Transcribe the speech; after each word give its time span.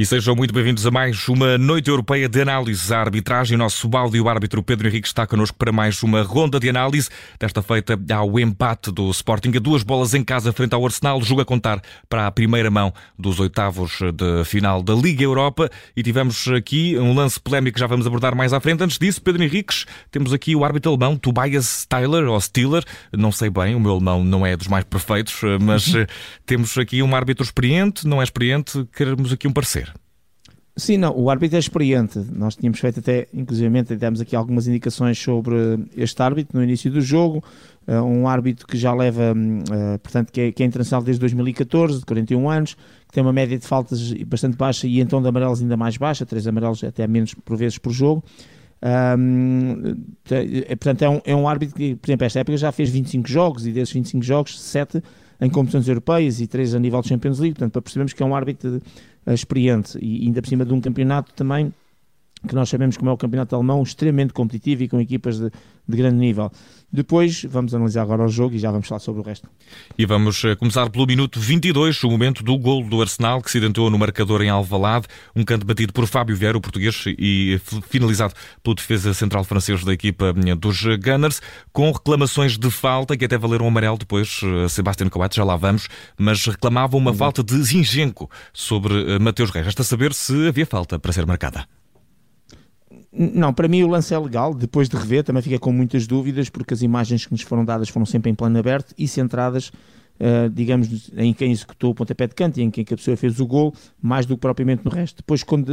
E 0.00 0.06
sejam 0.06 0.36
muito 0.36 0.54
bem-vindos 0.54 0.86
a 0.86 0.92
mais 0.92 1.26
uma 1.26 1.58
noite 1.58 1.90
europeia 1.90 2.28
de 2.28 2.40
análise 2.40 2.94
à 2.94 3.00
arbitragem. 3.00 3.56
O 3.56 3.58
nosso 3.58 3.88
balde 3.88 4.16
árbitro 4.28 4.62
Pedro 4.62 4.86
Henrique 4.86 5.08
está 5.08 5.26
connosco 5.26 5.58
para 5.58 5.72
mais 5.72 6.04
uma 6.04 6.22
ronda 6.22 6.60
de 6.60 6.70
análise. 6.70 7.08
Desta 7.36 7.62
feita 7.62 7.98
há 8.12 8.22
o 8.22 8.38
empate 8.38 8.92
do 8.92 9.10
Sporting 9.10 9.50
a 9.56 9.58
duas 9.58 9.82
bolas 9.82 10.14
em 10.14 10.22
casa 10.22 10.52
frente 10.52 10.72
ao 10.72 10.86
Arsenal. 10.86 11.20
Jogo 11.20 11.40
a 11.40 11.44
contar 11.44 11.82
para 12.08 12.28
a 12.28 12.30
primeira 12.30 12.70
mão 12.70 12.94
dos 13.18 13.40
oitavos 13.40 13.98
de 14.14 14.44
final 14.44 14.84
da 14.84 14.94
Liga 14.94 15.24
Europa. 15.24 15.68
E 15.96 16.02
tivemos 16.04 16.46
aqui 16.46 16.96
um 16.96 17.12
lance 17.12 17.40
polémico 17.40 17.74
que 17.74 17.80
já 17.80 17.88
vamos 17.88 18.06
abordar 18.06 18.36
mais 18.36 18.52
à 18.52 18.60
frente. 18.60 18.84
Antes 18.84 18.98
disso, 18.98 19.20
Pedro 19.20 19.42
Henriques, 19.42 19.84
temos 20.12 20.32
aqui 20.32 20.54
o 20.54 20.64
árbitro 20.64 20.92
alemão 20.92 21.16
Tobias 21.16 21.80
Styler, 21.80 22.28
ou 22.28 22.40
Stiller. 22.40 22.84
Não 23.12 23.32
sei 23.32 23.50
bem, 23.50 23.74
o 23.74 23.80
meu 23.80 23.94
alemão 23.94 24.22
não 24.22 24.46
é 24.46 24.56
dos 24.56 24.68
mais 24.68 24.84
perfeitos, 24.84 25.40
mas 25.60 25.92
uhum. 25.92 26.06
temos 26.46 26.78
aqui 26.78 27.02
um 27.02 27.16
árbitro 27.16 27.42
experiente, 27.42 28.06
não 28.06 28.20
é 28.20 28.24
experiente. 28.24 28.86
Queremos 28.94 29.32
aqui 29.32 29.48
um 29.48 29.52
parecer. 29.52 29.87
Sim, 30.78 30.96
não, 30.96 31.12
o 31.18 31.28
árbitro 31.28 31.56
é 31.56 31.58
experiente. 31.58 32.20
Nós 32.32 32.54
tínhamos 32.54 32.78
feito 32.78 33.00
até, 33.00 33.26
inclusivamente, 33.34 33.96
demos 33.96 34.20
aqui 34.20 34.36
algumas 34.36 34.68
indicações 34.68 35.18
sobre 35.18 35.56
este 35.96 36.22
árbitro 36.22 36.56
no 36.56 36.62
início 36.62 36.88
do 36.88 37.00
jogo. 37.00 37.42
Uh, 37.84 37.94
um 37.94 38.28
árbitro 38.28 38.64
que 38.64 38.78
já 38.78 38.94
leva, 38.94 39.32
uh, 39.32 39.98
portanto, 39.98 40.30
que 40.30 40.40
é, 40.40 40.52
que 40.52 40.62
é 40.62 40.66
internacional 40.66 41.02
desde 41.02 41.18
2014, 41.18 41.98
de 41.98 42.06
41 42.06 42.48
anos, 42.48 42.74
que 43.08 43.12
tem 43.12 43.20
uma 43.24 43.32
média 43.32 43.58
de 43.58 43.66
faltas 43.66 44.12
bastante 44.24 44.56
baixa 44.56 44.86
e 44.86 45.00
então 45.00 45.20
de 45.20 45.26
amarelos 45.26 45.60
ainda 45.60 45.76
mais 45.76 45.96
baixa, 45.96 46.24
três 46.24 46.46
amarelos 46.46 46.84
até 46.84 47.08
menos 47.08 47.34
por 47.34 47.56
vezes 47.56 47.76
por 47.76 47.90
jogo. 47.90 48.22
Um, 49.18 49.96
portanto, 50.68 51.02
é 51.02 51.08
um, 51.08 51.20
é 51.24 51.34
um 51.34 51.48
árbitro 51.48 51.74
que, 51.74 51.96
por 51.96 52.08
exemplo, 52.08 52.24
esta 52.24 52.38
época 52.38 52.56
já 52.56 52.70
fez 52.70 52.88
25 52.88 53.28
jogos 53.28 53.66
e 53.66 53.72
desses 53.72 53.92
25 53.92 54.24
jogos, 54.24 54.60
7 54.60 55.02
em 55.40 55.48
competições 55.48 55.88
europeias 55.88 56.40
e 56.40 56.46
3 56.46 56.74
a 56.74 56.78
nível 56.78 57.00
de 57.00 57.08
Champions 57.08 57.38
League. 57.38 57.54
Portanto, 57.54 57.72
para 57.72 57.82
percebermos 57.82 58.12
que 58.12 58.22
é 58.22 58.26
um 58.26 58.34
árbitro 58.34 58.80
experiente 59.26 59.98
e 60.00 60.26
ainda 60.26 60.40
por 60.40 60.48
cima 60.48 60.64
de 60.64 60.72
um 60.72 60.80
campeonato 60.80 61.32
também 61.34 61.72
que 62.46 62.54
nós 62.54 62.68
sabemos 62.68 62.96
como 62.96 63.10
é 63.10 63.12
o 63.12 63.16
campeonato 63.16 63.54
alemão, 63.54 63.82
extremamente 63.82 64.32
competitivo 64.32 64.82
e 64.82 64.88
com 64.88 65.00
equipas 65.00 65.38
de, 65.38 65.50
de, 65.88 65.96
grande 65.96 66.16
nível. 66.16 66.50
Depois 66.90 67.44
vamos 67.44 67.74
analisar 67.74 68.02
agora 68.02 68.24
o 68.24 68.28
jogo 68.28 68.54
e 68.54 68.58
já 68.58 68.70
vamos 68.70 68.86
falar 68.86 69.00
sobre 69.00 69.20
o 69.20 69.24
resto. 69.24 69.48
E 69.98 70.06
vamos 70.06 70.42
eh, 70.44 70.54
começar 70.54 70.88
pelo 70.88 71.06
minuto 71.06 71.38
22, 71.38 72.02
o 72.04 72.10
momento 72.10 72.42
do 72.42 72.56
gol 72.56 72.82
do 72.84 73.02
Arsenal, 73.02 73.42
que 73.42 73.50
se 73.50 73.58
identou 73.58 73.90
no 73.90 73.98
marcador 73.98 74.40
em 74.42 74.48
Alvalade, 74.48 75.06
um 75.34 75.44
canto 75.44 75.66
batido 75.66 75.92
por 75.92 76.06
Fábio 76.06 76.36
Vieira, 76.36 76.56
o 76.56 76.60
português, 76.60 77.04
e 77.06 77.60
finalizado 77.88 78.32
pelo 78.62 78.74
defesa 78.74 79.12
central 79.12 79.44
francês 79.44 79.84
da 79.84 79.92
equipa 79.92 80.34
eh, 80.46 80.54
dos 80.54 80.82
Gunners, 80.82 81.42
com 81.72 81.90
reclamações 81.90 82.56
de 82.56 82.70
falta, 82.70 83.16
que 83.16 83.24
até 83.24 83.36
valeram 83.36 83.66
amarelo 83.66 83.98
depois, 83.98 84.40
eh, 84.42 84.68
Sebastião 84.68 85.10
Coates, 85.10 85.36
já 85.36 85.44
lá 85.44 85.56
vamos, 85.56 85.88
mas 86.16 86.46
reclamava 86.46 86.96
uma 86.96 87.12
falta 87.12 87.42
de 87.42 87.60
Zinchenko 87.62 88.30
sobre 88.52 89.18
Mateus 89.18 89.50
Reis. 89.50 89.66
Resta 89.66 89.82
saber 89.82 90.14
se 90.14 90.48
havia 90.48 90.64
falta 90.64 90.98
para 90.98 91.12
ser 91.12 91.26
marcada. 91.26 91.77
Não, 93.18 93.52
para 93.52 93.66
mim 93.66 93.82
o 93.82 93.88
lance 93.88 94.14
é 94.14 94.18
legal. 94.18 94.54
Depois 94.54 94.88
de 94.88 94.96
rever, 94.96 95.24
também 95.24 95.42
fica 95.42 95.58
com 95.58 95.72
muitas 95.72 96.06
dúvidas, 96.06 96.48
porque 96.48 96.72
as 96.72 96.82
imagens 96.82 97.26
que 97.26 97.32
nos 97.32 97.42
foram 97.42 97.64
dadas 97.64 97.88
foram 97.88 98.06
sempre 98.06 98.30
em 98.30 98.34
plano 98.34 98.56
aberto 98.56 98.94
e 98.96 99.08
centradas, 99.08 99.72
uh, 100.20 100.48
digamos, 100.52 101.10
em 101.16 101.34
quem 101.34 101.50
executou 101.50 101.90
o 101.90 101.94
pontapé 101.94 102.28
de 102.28 102.36
canto 102.36 102.60
e 102.60 102.62
em 102.62 102.70
quem 102.70 102.84
a 102.88 102.96
pessoa 102.96 103.16
fez 103.16 103.40
o 103.40 103.46
gol, 103.46 103.74
mais 104.00 104.24
do 104.24 104.36
que 104.36 104.40
propriamente 104.40 104.84
no 104.84 104.90
resto. 104.90 105.16
Depois, 105.16 105.42
quando 105.42 105.72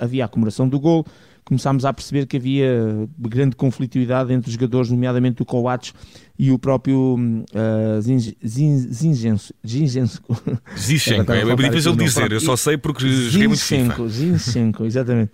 havia 0.00 0.24
a 0.24 0.28
comemoração 0.28 0.68
do 0.68 0.80
gol, 0.80 1.06
começámos 1.44 1.84
a 1.84 1.92
perceber 1.92 2.26
que 2.26 2.36
havia 2.36 3.08
grande 3.16 3.54
conflitividade 3.54 4.32
entre 4.32 4.48
os 4.48 4.54
jogadores, 4.54 4.90
nomeadamente 4.90 5.40
o 5.40 5.44
Coates 5.44 5.94
e 6.36 6.50
o 6.50 6.58
próprio 6.58 7.16
uh, 7.16 8.00
Zinzenko. 8.02 9.46
Zinzenko. 9.64 11.32
é 11.52 11.56
difícil 11.70 11.94
de 11.94 12.04
dizer, 12.04 12.32
eu 12.32 12.40
só 12.40 12.56
sei 12.56 12.76
porque 12.76 13.08
joguei 13.08 13.46
muito 13.46 13.62
FIFA. 13.62 14.08
Zinzenko, 14.08 14.84
exatamente. 14.84 15.30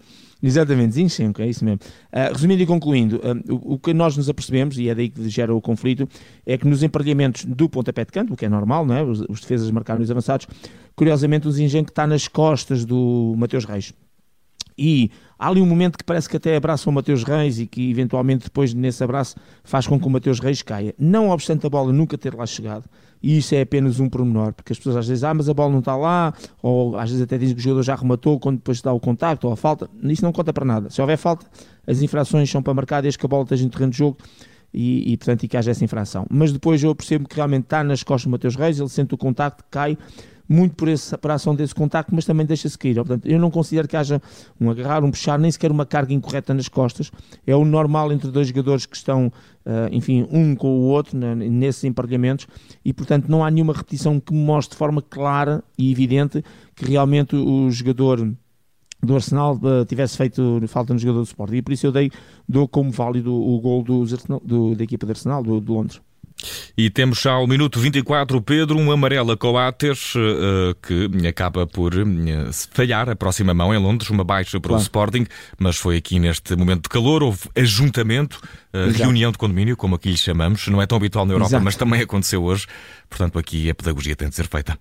Exatamente, 0.46 0.96
Zinchenko, 0.96 1.40
é 1.40 1.48
isso 1.48 1.64
mesmo. 1.64 1.80
Uh, 2.12 2.30
resumindo 2.30 2.62
e 2.62 2.66
concluindo, 2.66 3.16
uh, 3.16 3.54
o, 3.54 3.74
o, 3.74 3.78
que 3.78 3.94
nós 3.94 4.14
nos 4.14 4.28
apercebemos, 4.28 4.76
e 4.76 4.90
é 4.90 4.94
daí 4.94 5.08
que 5.08 5.26
gera 5.30 5.54
o 5.54 5.60
conflito, 5.60 6.06
é 6.44 6.58
que 6.58 6.68
nos 6.68 6.82
emparelhamentos 6.82 7.46
do 7.46 7.66
pontapé 7.66 8.04
de 8.04 8.12
canto, 8.12 8.34
o 8.34 8.36
que 8.36 8.44
é 8.44 8.48
normal, 8.50 8.84
não 8.84 8.94
é? 8.94 9.02
os, 9.02 9.20
os 9.22 9.40
defesas 9.40 9.70
marcaram 9.70 10.02
os 10.02 10.10
avançados, 10.10 10.46
curiosamente 10.94 11.48
o 11.48 11.50
Zinchenko 11.50 11.88
está 11.88 12.06
nas 12.06 12.28
costas 12.28 12.84
do 12.84 13.34
Mateus 13.38 13.64
Reis. 13.64 13.94
E 14.76 15.10
há 15.38 15.48
ali 15.48 15.60
um 15.60 15.66
momento 15.66 15.96
que 15.96 16.04
parece 16.04 16.28
que 16.28 16.36
até 16.36 16.56
abraça 16.56 16.88
o 16.90 16.92
Mateus 16.92 17.22
Reis 17.22 17.58
e 17.58 17.66
que 17.66 17.90
eventualmente 17.90 18.44
depois 18.44 18.74
nesse 18.74 19.02
abraço 19.02 19.36
faz 19.62 19.86
com 19.86 19.98
que 19.98 20.06
o 20.06 20.10
Mateus 20.10 20.40
Reis 20.40 20.62
caia. 20.62 20.94
Não 20.98 21.30
obstante 21.30 21.66
a 21.66 21.70
bola 21.70 21.92
nunca 21.92 22.18
ter 22.18 22.34
lá 22.34 22.44
chegado, 22.46 22.84
e 23.22 23.38
isso 23.38 23.54
é 23.54 23.62
apenas 23.62 24.00
um 24.00 24.08
pormenor, 24.08 24.52
porque 24.52 24.72
as 24.72 24.78
pessoas 24.78 24.96
às 24.96 25.08
vezes, 25.08 25.24
ah, 25.24 25.32
mas 25.32 25.48
a 25.48 25.54
bola 25.54 25.70
não 25.70 25.78
está 25.78 25.96
lá, 25.96 26.34
ou 26.62 26.96
às 26.98 27.10
vezes 27.10 27.22
até 27.22 27.38
dizem 27.38 27.54
que 27.54 27.60
o 27.60 27.64
jogador 27.64 27.82
já 27.82 27.94
rematou 27.94 28.38
quando 28.38 28.56
depois 28.56 28.82
dá 28.82 28.92
o 28.92 29.00
contacto 29.00 29.46
ou 29.46 29.52
a 29.52 29.56
falta, 29.56 29.88
isso 30.02 30.24
não 30.24 30.32
conta 30.32 30.52
para 30.52 30.64
nada. 30.64 30.90
Se 30.90 31.00
houver 31.00 31.16
falta, 31.16 31.46
as 31.86 32.02
infrações 32.02 32.50
são 32.50 32.62
para 32.62 32.74
marcar 32.74 33.00
desde 33.00 33.18
que 33.18 33.26
a 33.26 33.28
bola 33.28 33.44
esteja 33.44 33.64
em 33.64 33.68
terreno 33.68 33.92
de 33.92 33.98
jogo 33.98 34.18
e, 34.74 35.12
e 35.12 35.16
portanto, 35.16 35.44
e 35.44 35.48
que 35.48 35.56
haja 35.56 35.70
essa 35.70 35.84
infração. 35.84 36.26
Mas 36.28 36.52
depois 36.52 36.82
eu 36.82 36.94
percebo 36.94 37.28
que 37.28 37.36
realmente 37.36 37.64
está 37.64 37.84
nas 37.84 38.02
costas 38.02 38.24
do 38.24 38.30
Mateus 38.30 38.56
Reis, 38.56 38.78
ele 38.78 38.88
sente 38.88 39.14
o 39.14 39.16
contacto, 39.16 39.64
cai, 39.70 39.96
muito 40.48 40.74
por, 40.74 40.88
esse, 40.88 41.16
por 41.16 41.30
ação 41.30 41.54
desse 41.54 41.74
contacto, 41.74 42.14
mas 42.14 42.24
também 42.24 42.44
deixa-se 42.44 42.76
cair. 42.76 42.94
Portanto, 42.94 43.26
eu 43.26 43.38
não 43.38 43.50
considero 43.50 43.88
que 43.88 43.96
haja 43.96 44.20
um 44.60 44.70
agarrar, 44.70 45.04
um 45.04 45.10
puxar, 45.10 45.38
nem 45.38 45.50
sequer 45.50 45.70
uma 45.70 45.86
carga 45.86 46.12
incorreta 46.12 46.52
nas 46.52 46.68
costas. 46.68 47.10
É 47.46 47.54
o 47.56 47.64
normal 47.64 48.12
entre 48.12 48.30
dois 48.30 48.48
jogadores 48.48 48.86
que 48.86 48.96
estão, 48.96 49.28
uh, 49.64 49.88
enfim, 49.90 50.26
um 50.30 50.54
com 50.54 50.68
o 50.68 50.82
outro 50.82 51.16
nesses 51.18 51.84
emparelhamentos 51.84 52.46
e, 52.84 52.92
portanto, 52.92 53.28
não 53.28 53.44
há 53.44 53.50
nenhuma 53.50 53.72
repetição 53.72 54.20
que 54.20 54.32
mostre 54.34 54.74
de 54.74 54.78
forma 54.78 55.02
clara 55.02 55.62
e 55.78 55.90
evidente 55.90 56.44
que 56.74 56.84
realmente 56.84 57.34
o 57.36 57.70
jogador 57.70 58.34
do 59.02 59.14
Arsenal 59.14 59.54
uh, 59.56 59.84
tivesse 59.84 60.16
feito 60.16 60.60
falta 60.66 60.92
no 60.92 60.98
jogador 60.98 61.20
do 61.20 61.26
Sport. 61.26 61.52
E 61.52 61.62
por 61.62 61.72
isso 61.72 61.86
eu 61.86 61.92
dei, 61.92 62.10
dou 62.48 62.66
como 62.66 62.90
válido 62.90 63.34
o 63.34 63.60
gol 63.60 63.82
do, 63.82 64.74
da 64.74 64.84
equipa 64.84 65.06
do 65.06 65.10
Arsenal, 65.10 65.42
do, 65.42 65.60
do 65.60 65.72
Londres. 65.72 66.00
E 66.76 66.90
temos 66.90 67.20
já 67.20 67.32
ao 67.32 67.46
minuto 67.46 67.78
24, 67.78 68.40
Pedro, 68.42 68.78
um 68.78 68.90
amarelo 68.90 69.32
a 69.32 69.36
Coates 69.36 70.14
uh, 70.14 70.74
que 70.82 71.26
acaba 71.26 71.66
por 71.66 71.94
uh, 71.94 72.06
falhar 72.72 73.08
a 73.08 73.16
próxima 73.16 73.54
mão 73.54 73.72
em 73.72 73.78
Londres, 73.78 74.10
uma 74.10 74.24
baixa 74.24 74.60
para 74.60 74.70
claro. 74.70 74.80
o 74.80 74.82
Sporting, 74.82 75.26
mas 75.58 75.76
foi 75.76 75.96
aqui 75.96 76.18
neste 76.18 76.54
momento 76.56 76.82
de 76.82 76.88
calor, 76.88 77.22
houve 77.22 77.48
ajuntamento, 77.56 78.40
uh, 78.74 78.90
reunião 78.92 79.30
de 79.30 79.38
condomínio, 79.38 79.76
como 79.76 79.94
aqui 79.94 80.10
lhe 80.10 80.16
chamamos, 80.16 80.66
não 80.68 80.82
é 80.82 80.86
tão 80.86 80.96
habitual 80.96 81.24
na 81.24 81.32
Europa, 81.32 81.50
Exato. 81.50 81.64
mas 81.64 81.76
também 81.76 82.00
aconteceu 82.02 82.42
hoje, 82.42 82.66
portanto 83.08 83.38
aqui 83.38 83.70
a 83.70 83.74
pedagogia 83.74 84.16
tem 84.16 84.28
de 84.28 84.34
ser 84.34 84.46
feita. 84.48 84.78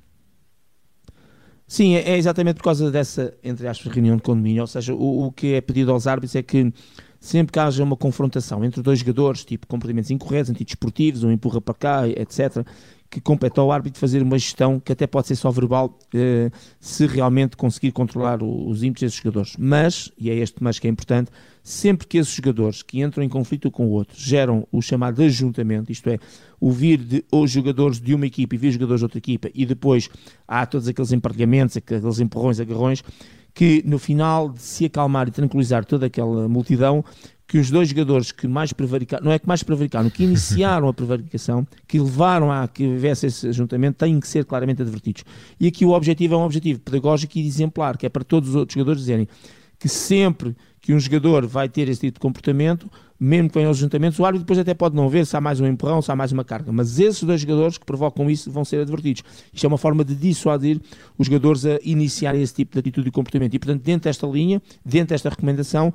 Sim, 1.67 1.95
é, 1.95 2.11
é 2.11 2.17
exatamente 2.17 2.57
por 2.57 2.63
causa 2.63 2.91
dessa, 2.91 3.33
entre 3.43 3.67
aspas, 3.67 3.91
reunião 3.91 4.15
de 4.17 4.21
condomínio, 4.21 4.61
ou 4.61 4.67
seja, 4.67 4.93
o, 4.93 5.27
o 5.27 5.31
que 5.31 5.53
é 5.53 5.61
pedido 5.61 5.91
aos 5.91 6.07
árbitros 6.07 6.35
é 6.35 6.43
que 6.43 6.71
sempre 7.23 7.53
que 7.53 7.59
haja 7.59 7.81
uma 7.81 7.95
confrontação 7.95 8.66
entre 8.66 8.81
dois 8.81 9.00
jogadores, 9.00 9.45
tipo 9.45 9.66
comportamentos 9.66 10.11
incorretos, 10.11 10.51
antidesportivos, 10.51 11.23
um 11.23 11.31
empurra 11.31 11.61
para 11.61 11.73
cá, 11.73 12.07
etc., 12.09 12.67
que 13.09 13.22
compete 13.22 13.57
ao 13.61 13.72
árbitro 13.72 13.97
fazer 13.97 14.22
uma 14.22 14.38
gestão 14.38 14.78
que 14.78 14.91
até 14.91 15.07
pode 15.07 15.28
ser 15.28 15.35
só 15.35 15.50
verbal, 15.50 15.97
eh, 16.13 16.51
se 16.81 17.07
realmente 17.07 17.56
conseguir 17.56 17.94
controlar 17.94 18.44
os 18.44 18.83
ímpetos 18.83 19.03
desses 19.03 19.17
jogadores. 19.19 19.56
Mas, 19.57 20.12
e 20.17 20.29
é 20.29 20.35
este 20.35 20.62
mas 20.62 20.79
que 20.79 20.88
é 20.88 20.89
importante, 20.89 21.31
sempre 21.63 22.06
que 22.07 22.17
esses 22.17 22.33
jogadores 22.33 22.83
que 22.83 23.01
entram 23.01 23.23
em 23.23 23.29
conflito 23.29 23.72
com 23.72 23.85
o 23.85 23.91
outro 23.91 24.19
geram 24.19 24.67
o 24.69 24.81
chamado 24.81 25.22
ajuntamento, 25.22 25.94
isto 25.94 26.09
é, 26.09 26.19
o 26.59 26.72
vir 26.72 26.97
de 26.97 27.23
os 27.31 27.50
jogadores 27.50 28.01
de 28.01 28.13
uma 28.13 28.25
equipa 28.25 28.56
e 28.56 28.57
vir 28.57 28.72
jogadores 28.72 29.00
de 29.00 29.06
outra 29.06 29.19
equipa, 29.19 29.50
e 29.53 29.66
depois 29.66 30.09
há 30.45 30.66
todos 30.66 30.89
aqueles 30.89 31.13
emparelhamentos, 31.13 31.78
aqueles 31.78 32.19
empurrões, 32.19 32.59
agarrões, 32.59 33.01
que 33.53 33.83
no 33.85 33.99
final 33.99 34.49
de 34.49 34.61
se 34.61 34.85
acalmar 34.85 35.27
e 35.27 35.31
tranquilizar 35.31 35.85
toda 35.85 36.07
aquela 36.07 36.47
multidão, 36.50 37.03
que 37.47 37.59
os 37.59 37.69
dois 37.69 37.89
jogadores 37.89 38.31
que 38.31 38.47
mais 38.47 38.73
prevaricaram, 38.73 39.25
não 39.25 39.31
é 39.31 39.38
que 39.38 39.47
mais 39.47 39.61
prevaricaram, 39.61 40.09
que 40.09 40.23
iniciaram 40.23 40.88
a 40.88 40.94
prevaricação, 40.94 41.67
que 41.88 42.00
levaram 42.00 42.51
a 42.51 42.67
que 42.67 42.88
houvesse 42.88 43.27
esse 43.27 43.47
ajuntamento, 43.47 43.97
têm 44.00 44.19
que 44.19 44.27
ser 44.27 44.45
claramente 44.45 44.81
advertidos. 44.81 45.23
E 45.59 45.67
aqui 45.67 45.85
o 45.85 45.91
objetivo 45.91 46.33
é 46.33 46.38
um 46.38 46.44
objetivo 46.44 46.79
pedagógico 46.79 47.38
e 47.38 47.45
exemplar, 47.45 47.97
que 47.97 48.05
é 48.05 48.09
para 48.09 48.23
todos 48.23 48.50
os 48.50 48.55
outros 48.55 48.73
jogadores 48.73 49.01
dizerem 49.01 49.27
que 49.83 49.89
sempre 49.89 50.56
que 50.80 50.94
um 50.94 51.00
jogador 51.00 51.45
vai 51.45 51.68
ter 51.68 51.89
esse 51.89 52.00
tipo 52.00 52.13
de 52.13 52.19
comportamento, 52.21 52.89
mesmo 53.19 53.50
que 53.50 53.56
venham 53.56 53.68
aos 53.68 53.77
juntamentos, 53.77 54.18
o 54.18 54.24
árbitro 54.24 54.45
depois 54.45 54.57
até 54.57 54.74
pode 54.74 54.95
não 54.95 55.09
ver 55.09 55.25
se 55.25 55.35
há 55.35 55.41
mais 55.41 55.59
um 55.59 55.68
empurrão, 55.68 56.01
se 56.01 56.09
há 56.09 56.15
mais 56.15 56.31
uma 56.31 56.45
carga. 56.45 56.71
Mas 56.71 57.00
esses 57.00 57.21
dois 57.21 57.41
jogadores 57.41 57.77
que 57.77 57.85
provocam 57.85 58.31
isso 58.31 58.50
vão 58.50 58.63
ser 58.63 58.80
advertidos. 58.80 59.25
Isto 59.53 59.65
é 59.65 59.68
uma 59.68 59.77
forma 59.77 60.06
de 60.06 60.15
dissuadir 60.15 60.80
os 61.18 61.27
jogadores 61.27 61.65
a 61.65 61.80
iniciarem 61.83 62.41
esse 62.41 62.53
tipo 62.53 62.71
de 62.71 62.80
atitude 62.80 63.09
e 63.09 63.12
comportamento. 63.12 63.53
E, 63.53 63.59
portanto, 63.59 63.83
dentro 63.83 64.06
desta 64.06 64.25
linha, 64.25 64.62
dentro 64.85 65.09
desta 65.09 65.30
recomendação, 65.30 65.94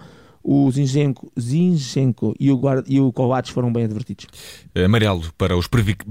o 0.51 0.71
Zinchenko, 0.71 1.31
Zinchenko 1.39 2.35
e, 2.41 2.51
o 2.51 2.57
guarda, 2.57 2.83
e 2.89 2.99
o 2.99 3.13
Coates 3.13 3.51
foram 3.51 3.71
bem 3.71 3.85
advertidos. 3.85 4.27
Amarelo 4.75 5.23
para 5.37 5.55
os 5.55 5.69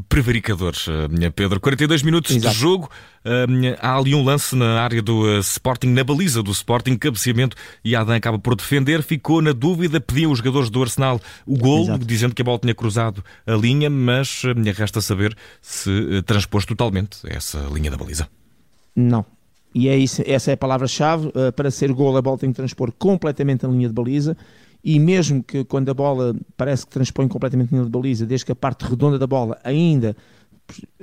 prevaricadores, 0.07 0.85
eh, 0.87 1.29
Pedro. 1.31 1.59
42 1.59 2.03
minutos 2.03 2.35
Exato. 2.35 2.53
de 2.53 2.61
jogo. 2.61 2.87
Eh, 3.25 3.75
há 3.81 3.97
ali 3.97 4.13
um 4.13 4.23
lance 4.23 4.55
na 4.55 4.79
área 4.79 5.01
do 5.01 5.27
eh, 5.27 5.39
Sporting, 5.39 5.87
na 5.87 6.03
baliza 6.03 6.43
do 6.43 6.51
Sporting, 6.51 6.95
cabeceamento, 6.97 7.57
e 7.83 7.95
Adam 7.95 8.15
acaba 8.15 8.37
por 8.37 8.55
defender. 8.55 9.01
Ficou 9.01 9.41
na 9.41 9.53
dúvida, 9.53 9.99
pediam 9.99 10.31
os 10.31 10.37
jogadores 10.37 10.69
do 10.69 10.83
Arsenal 10.83 11.19
o 11.43 11.57
gol, 11.57 11.85
Exato. 11.85 12.05
dizendo 12.05 12.35
que 12.35 12.41
a 12.43 12.45
bola 12.45 12.59
tinha 12.59 12.75
cruzado 12.75 13.23
a 13.43 13.53
linha, 13.53 13.89
mas 13.89 14.43
resta 14.75 15.01
saber 15.01 15.35
se 15.63 16.21
transpôs 16.27 16.63
totalmente 16.63 17.21
essa 17.25 17.57
linha 17.73 17.89
da 17.89 17.97
baliza. 17.97 18.29
Não, 18.95 19.25
e 19.73 19.87
é 19.87 19.97
isso, 19.97 20.23
essa 20.25 20.51
é 20.51 20.53
a 20.53 20.57
palavra-chave, 20.57 21.27
uh, 21.27 21.51
para 21.55 21.69
ser 21.69 21.91
gol 21.93 22.15
a 22.17 22.21
bola 22.21 22.37
tem 22.37 22.51
que 22.51 22.55
transpor 22.55 22.91
completamente 22.91 23.65
a 23.65 23.69
linha 23.69 23.87
de 23.87 23.93
baliza, 23.93 24.35
e 24.83 24.99
mesmo 24.99 25.43
que 25.43 25.63
quando 25.63 25.89
a 25.89 25.93
bola 25.93 26.35
parece 26.55 26.85
que 26.85 26.91
transpõe 26.91 27.27
completamente 27.27 27.69
a 27.69 27.71
linha 27.73 27.85
de 27.85 27.91
baliza, 27.91 28.25
desde 28.25 28.45
que 28.45 28.51
a 28.51 28.55
parte 28.55 28.85
redonda 28.85 29.19
da 29.19 29.27
bola 29.27 29.57
ainda 29.63 30.15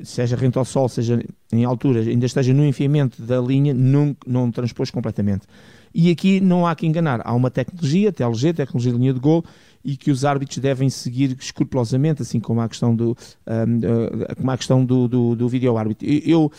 seja 0.02 0.36
rente 0.36 0.58
ao 0.58 0.64
sol, 0.64 0.88
seja 0.88 1.22
em 1.52 1.64
altura, 1.64 2.00
ainda 2.00 2.26
esteja 2.26 2.52
no 2.52 2.64
enfiamento 2.64 3.22
da 3.22 3.40
linha, 3.40 3.72
não, 3.72 4.16
não 4.26 4.50
transpôs 4.50 4.90
completamente. 4.90 5.46
E 5.94 6.10
aqui 6.10 6.40
não 6.40 6.66
há 6.66 6.74
que 6.74 6.86
enganar, 6.86 7.22
há 7.24 7.32
uma 7.32 7.50
tecnologia, 7.50 8.12
TLG, 8.12 8.52
tecnologia 8.52 8.92
de 8.92 8.98
linha 8.98 9.14
de 9.14 9.20
gol, 9.20 9.44
e 9.84 9.96
que 9.96 10.10
os 10.10 10.24
árbitros 10.24 10.58
devem 10.58 10.88
seguir 10.88 11.36
escrupulosamente, 11.38 12.22
assim 12.22 12.40
como 12.40 12.60
a 12.60 12.68
questão 12.68 12.96
do, 12.96 13.16
um, 13.46 13.80
como 14.36 14.50
a 14.50 14.56
questão 14.56 14.84
do, 14.84 15.06
do, 15.06 15.36
do 15.36 15.48
vídeo 15.48 15.76
árbitro. 15.76 16.08
Eu 16.08 16.50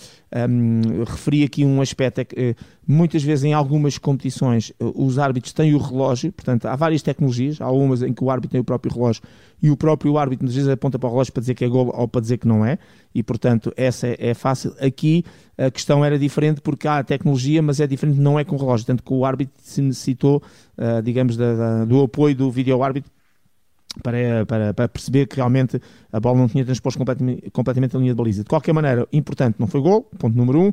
um, 0.50 1.04
referi 1.06 1.44
aqui 1.44 1.66
um 1.66 1.82
aspecto, 1.82 2.20
é 2.20 2.26
que 2.26 2.40
eh, 2.40 2.56
muitas 2.86 3.24
vezes 3.24 3.46
em 3.46 3.54
algumas 3.54 3.98
competições 3.98 4.74
eh, 4.80 4.92
os 4.94 5.18
árbitros 5.18 5.54
têm 5.54 5.74
o 5.74 5.78
relógio, 5.78 6.32
portanto 6.32 6.66
há 6.66 6.76
várias 6.76 7.02
tecnologias, 7.02 7.62
há 7.62 7.72
umas 7.72 8.02
em 8.02 8.14
que 8.14 8.24
o 8.24 8.30
árbitro 8.30 8.52
tem 8.52 8.62
o 8.62 8.64
próprio 8.64 8.94
relógio 8.94 9.24
e 9.64 9.70
o 9.70 9.78
próprio 9.78 10.18
árbitro 10.18 10.44
muitas 10.44 10.56
vezes 10.56 10.70
aponta 10.70 11.00
para 11.00 11.08
o 11.08 11.12
relógio 11.12 11.32
para 11.32 11.40
dizer 11.40 11.56
que 11.56 11.64
é 11.64 11.68
gol 11.68 11.90
ou 11.96 12.08
para 12.08 12.22
dizer 12.22 12.38
que 12.38 12.48
não 12.48 12.66
é, 12.66 12.78
e 13.14 13.24
portanto 13.24 13.74
essa 13.78 14.08
é, 14.08 14.18
é 14.20 14.34
fácil. 14.34 14.76
Aqui 14.80 15.24
a 15.58 15.72
questão 15.72 16.04
era 16.04 16.20
diferente 16.20 16.60
porque 16.60 16.88
há 16.88 17.00
a 17.00 17.04
tecnologia, 17.04 17.62
mas 17.62 17.80
é 17.80 17.88
diferente, 17.88 18.20
não 18.20 18.38
é 18.38 18.44
com 18.44 18.56
o 18.56 18.60
relógio, 18.60 18.86
tanto 18.86 19.04
que 19.04 19.14
o 19.14 19.24
árbitro 19.24 19.54
se 19.64 19.82
necessitou, 19.82 20.44
uh, 20.78 21.02
digamos, 21.02 21.38
da, 21.38 21.56
da, 21.56 21.86
do 21.86 22.02
apoio 22.02 22.36
do 22.36 22.52
vídeo 22.52 22.84
árbitro 22.84 23.10
para, 24.02 24.46
para, 24.46 24.74
para, 24.74 24.88
perceber 24.90 25.28
que 25.28 25.38
realmente 25.38 25.82
a 26.12 26.20
bola 26.20 26.38
não 26.38 26.48
tinha 26.48 26.66
transposto 26.66 26.98
completamente, 26.98 27.50
completamente 27.52 27.96
a 27.96 28.00
linha 28.00 28.12
de 28.12 28.18
baliza. 28.18 28.44
De 28.44 28.50
qualquer 28.50 28.74
maneira, 28.74 29.08
importante, 29.14 29.56
não 29.60 29.68
foi 29.68 29.82
gol, 29.82 30.04
ponto 30.18 30.36
número 30.36 30.62
um. 30.62 30.72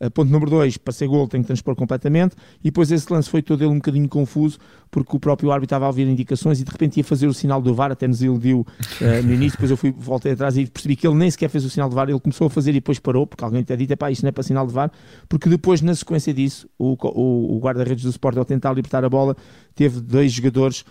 Uh, 0.00 0.10
ponto 0.10 0.30
número 0.30 0.50
dois, 0.50 0.76
para 0.76 0.92
ser 0.92 1.06
gol 1.06 1.28
tem 1.28 1.40
que 1.40 1.46
transpor 1.46 1.74
completamente. 1.74 2.34
E 2.60 2.64
depois 2.64 2.90
esse 2.90 3.12
lance 3.12 3.28
foi 3.28 3.42
todo 3.42 3.62
ele 3.62 3.70
um 3.70 3.76
bocadinho 3.76 4.08
confuso, 4.08 4.58
porque 4.90 5.16
o 5.16 5.20
próprio 5.20 5.50
árbitro 5.50 5.66
estava 5.66 5.84
a 5.84 5.88
ouvir 5.88 6.06
indicações 6.06 6.60
e 6.60 6.64
de 6.64 6.70
repente 6.70 6.96
ia 6.96 7.04
fazer 7.04 7.26
o 7.26 7.34
sinal 7.34 7.60
do 7.60 7.74
VAR, 7.74 7.92
até 7.92 8.06
nos 8.06 8.22
iludiu 8.22 8.60
uh, 8.60 9.22
no 9.24 9.32
início. 9.32 9.52
Depois 9.52 9.70
eu 9.70 9.76
fui, 9.76 9.94
voltei 9.96 10.32
atrás 10.32 10.56
e 10.56 10.66
percebi 10.66 10.96
que 10.96 11.06
ele 11.06 11.16
nem 11.16 11.30
sequer 11.30 11.48
fez 11.48 11.64
o 11.64 11.70
sinal 11.70 11.88
do 11.88 11.94
VAR, 11.94 12.08
ele 12.08 12.20
começou 12.20 12.46
a 12.46 12.50
fazer 12.50 12.70
e 12.70 12.74
depois 12.74 12.98
parou, 12.98 13.26
porque 13.26 13.44
alguém 13.44 13.62
tinha 13.62 13.76
dito: 13.76 13.96
pá, 13.96 14.10
isto 14.10 14.22
não 14.22 14.28
é 14.28 14.32
para 14.32 14.42
sinal 14.42 14.66
de 14.66 14.72
VAR. 14.72 14.90
Porque 15.28 15.48
depois, 15.48 15.80
na 15.80 15.94
sequência 15.94 16.32
disso, 16.34 16.68
o, 16.78 16.96
o, 17.02 17.56
o 17.56 17.60
guarda-redes 17.60 18.04
do 18.04 18.10
Sport, 18.10 18.36
ao 18.36 18.44
tentar 18.44 18.72
libertar 18.72 19.04
a 19.04 19.08
bola, 19.08 19.36
teve 19.74 20.00
dois 20.00 20.32
jogadores 20.32 20.84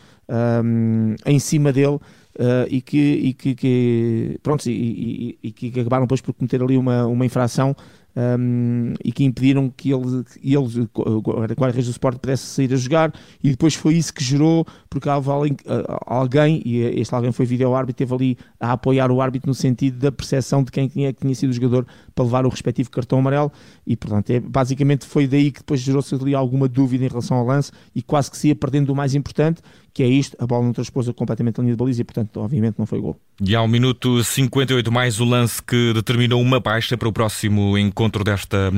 um, 0.64 1.16
em 1.26 1.40
cima 1.40 1.72
dele 1.72 1.96
uh, 1.96 2.68
e, 2.70 2.82
que, 2.82 2.98
e 2.98 3.34
que, 3.34 3.56
que 3.56 4.40
pronto, 4.42 4.66
e, 4.68 5.38
e, 5.42 5.48
e, 5.48 5.52
que 5.52 5.80
acabaram 5.80 6.06
depois 6.06 6.22
por 6.22 6.34
cometer 6.34 6.62
ali 6.62 6.78
uma, 6.78 7.06
uma 7.06 7.26
infração 7.26 7.76
um, 8.16 8.94
e 9.04 9.12
que 9.12 9.24
impediram 9.24 9.70
que 9.70 9.92
ele, 9.92 10.24
ele 10.44 10.58
o 10.94 11.22
guarda-redes 11.22 11.86
do 11.86 11.92
Sport 11.92 12.20
pudesse 12.20 12.46
sair 12.46 12.72
a 12.74 12.76
jogar. 12.76 13.14
E 13.44 13.50
depois 13.52 13.74
foi 13.74 13.96
isso 13.96 14.14
que 14.14 14.24
gerou, 14.24 14.66
porque 14.90 15.10
alguém, 15.10 15.58
alguém 16.06 16.62
e 16.66 16.82
este 16.82 17.14
alguém 17.14 17.32
foi 17.32 17.46
vídeo-árbitro, 17.46 17.98
teve 17.98 18.14
ali 18.14 18.38
a 18.60 18.74
apoiar 18.74 19.12
o 19.12 19.22
árbitro 19.22 19.48
no 19.48 19.56
sentido 19.56 19.98
da 19.98 20.12
percepção 20.12 20.64
de 20.64 20.72
quem 20.72 20.88
tinha, 20.88 21.12
que 21.14 21.22
tinha 21.22 21.36
sido 21.36 21.50
o 21.50 21.54
jogador 21.54 21.86
para 22.14 22.26
levar 22.26 22.46
o 22.46 22.50
respectivo 22.50 22.90
cartão 22.90 23.20
amarelo. 23.20 23.52
E 23.86 23.96
portanto 23.96 24.30
é, 24.30 24.40
basicamente 24.40 25.06
foi 25.06 25.28
daí 25.28 25.52
que 25.52 25.60
depois 25.60 25.80
gerou-se 25.80 26.14
ali 26.16 26.36
alguma 26.36 26.68
dúvida 26.68 27.04
em 27.06 27.08
relação 27.08 27.38
ao 27.38 27.46
lance 27.46 27.72
e 27.96 28.02
quase 28.02 28.30
que 28.30 28.38
se 28.38 28.50
ia 28.50 28.56
perdendo 28.56 28.92
o 28.92 28.96
mais 28.96 29.16
importante 29.16 29.62
que 29.94 30.02
é 30.02 30.08
isto, 30.08 30.36
a 30.40 30.48
bola 30.48 30.66
não 30.66 30.74
transpôs 30.74 31.08
completamente 31.12 31.60
a 31.60 31.62
linha 31.62 31.74
de 31.74 31.78
baliza 31.78 32.02
e, 32.02 32.04
portanto, 32.04 32.40
obviamente 32.40 32.76
não 32.80 32.86
foi 32.86 33.00
gol. 33.00 33.16
E 33.40 33.56
ao 33.56 33.68
minuto 33.68 34.24
58 34.24 34.92
mais 34.92 35.20
o 35.20 35.26
lance 35.26 35.62
que 35.62 35.94
determinou 35.94 36.42
uma 36.42 36.60
baixa 36.60 36.98
para 36.98 37.08
o 37.08 37.14
próximo 37.14 37.78
encontro 37.78 38.24
desta, 38.24 38.72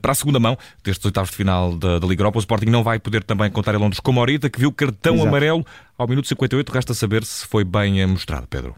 para 0.00 0.12
a 0.12 0.14
segunda 0.14 0.38
mão 0.38 0.56
destes 0.84 1.04
oitavos 1.04 1.30
de 1.30 1.36
final 1.36 1.76
da, 1.76 1.98
da 1.98 2.06
Liga 2.06 2.20
Europa. 2.20 2.38
O 2.38 2.40
Sporting 2.40 2.70
não 2.70 2.84
vai 2.84 3.00
poder 3.00 3.24
também 3.24 3.50
contar 3.50 3.74
em 3.74 3.78
Londres 3.78 3.98
com 3.98 4.12
Morita, 4.12 4.48
que 4.48 4.60
viu 4.60 4.70
cartão 4.70 5.14
Exato. 5.14 5.28
amarelo 5.28 5.66
ao 5.98 6.06
minuto 6.06 6.28
58. 6.28 6.70
Resta 6.70 6.94
saber 6.94 7.24
se 7.24 7.44
foi 7.46 7.64
bem 7.64 8.06
mostrado, 8.06 8.46
Pedro. 8.46 8.76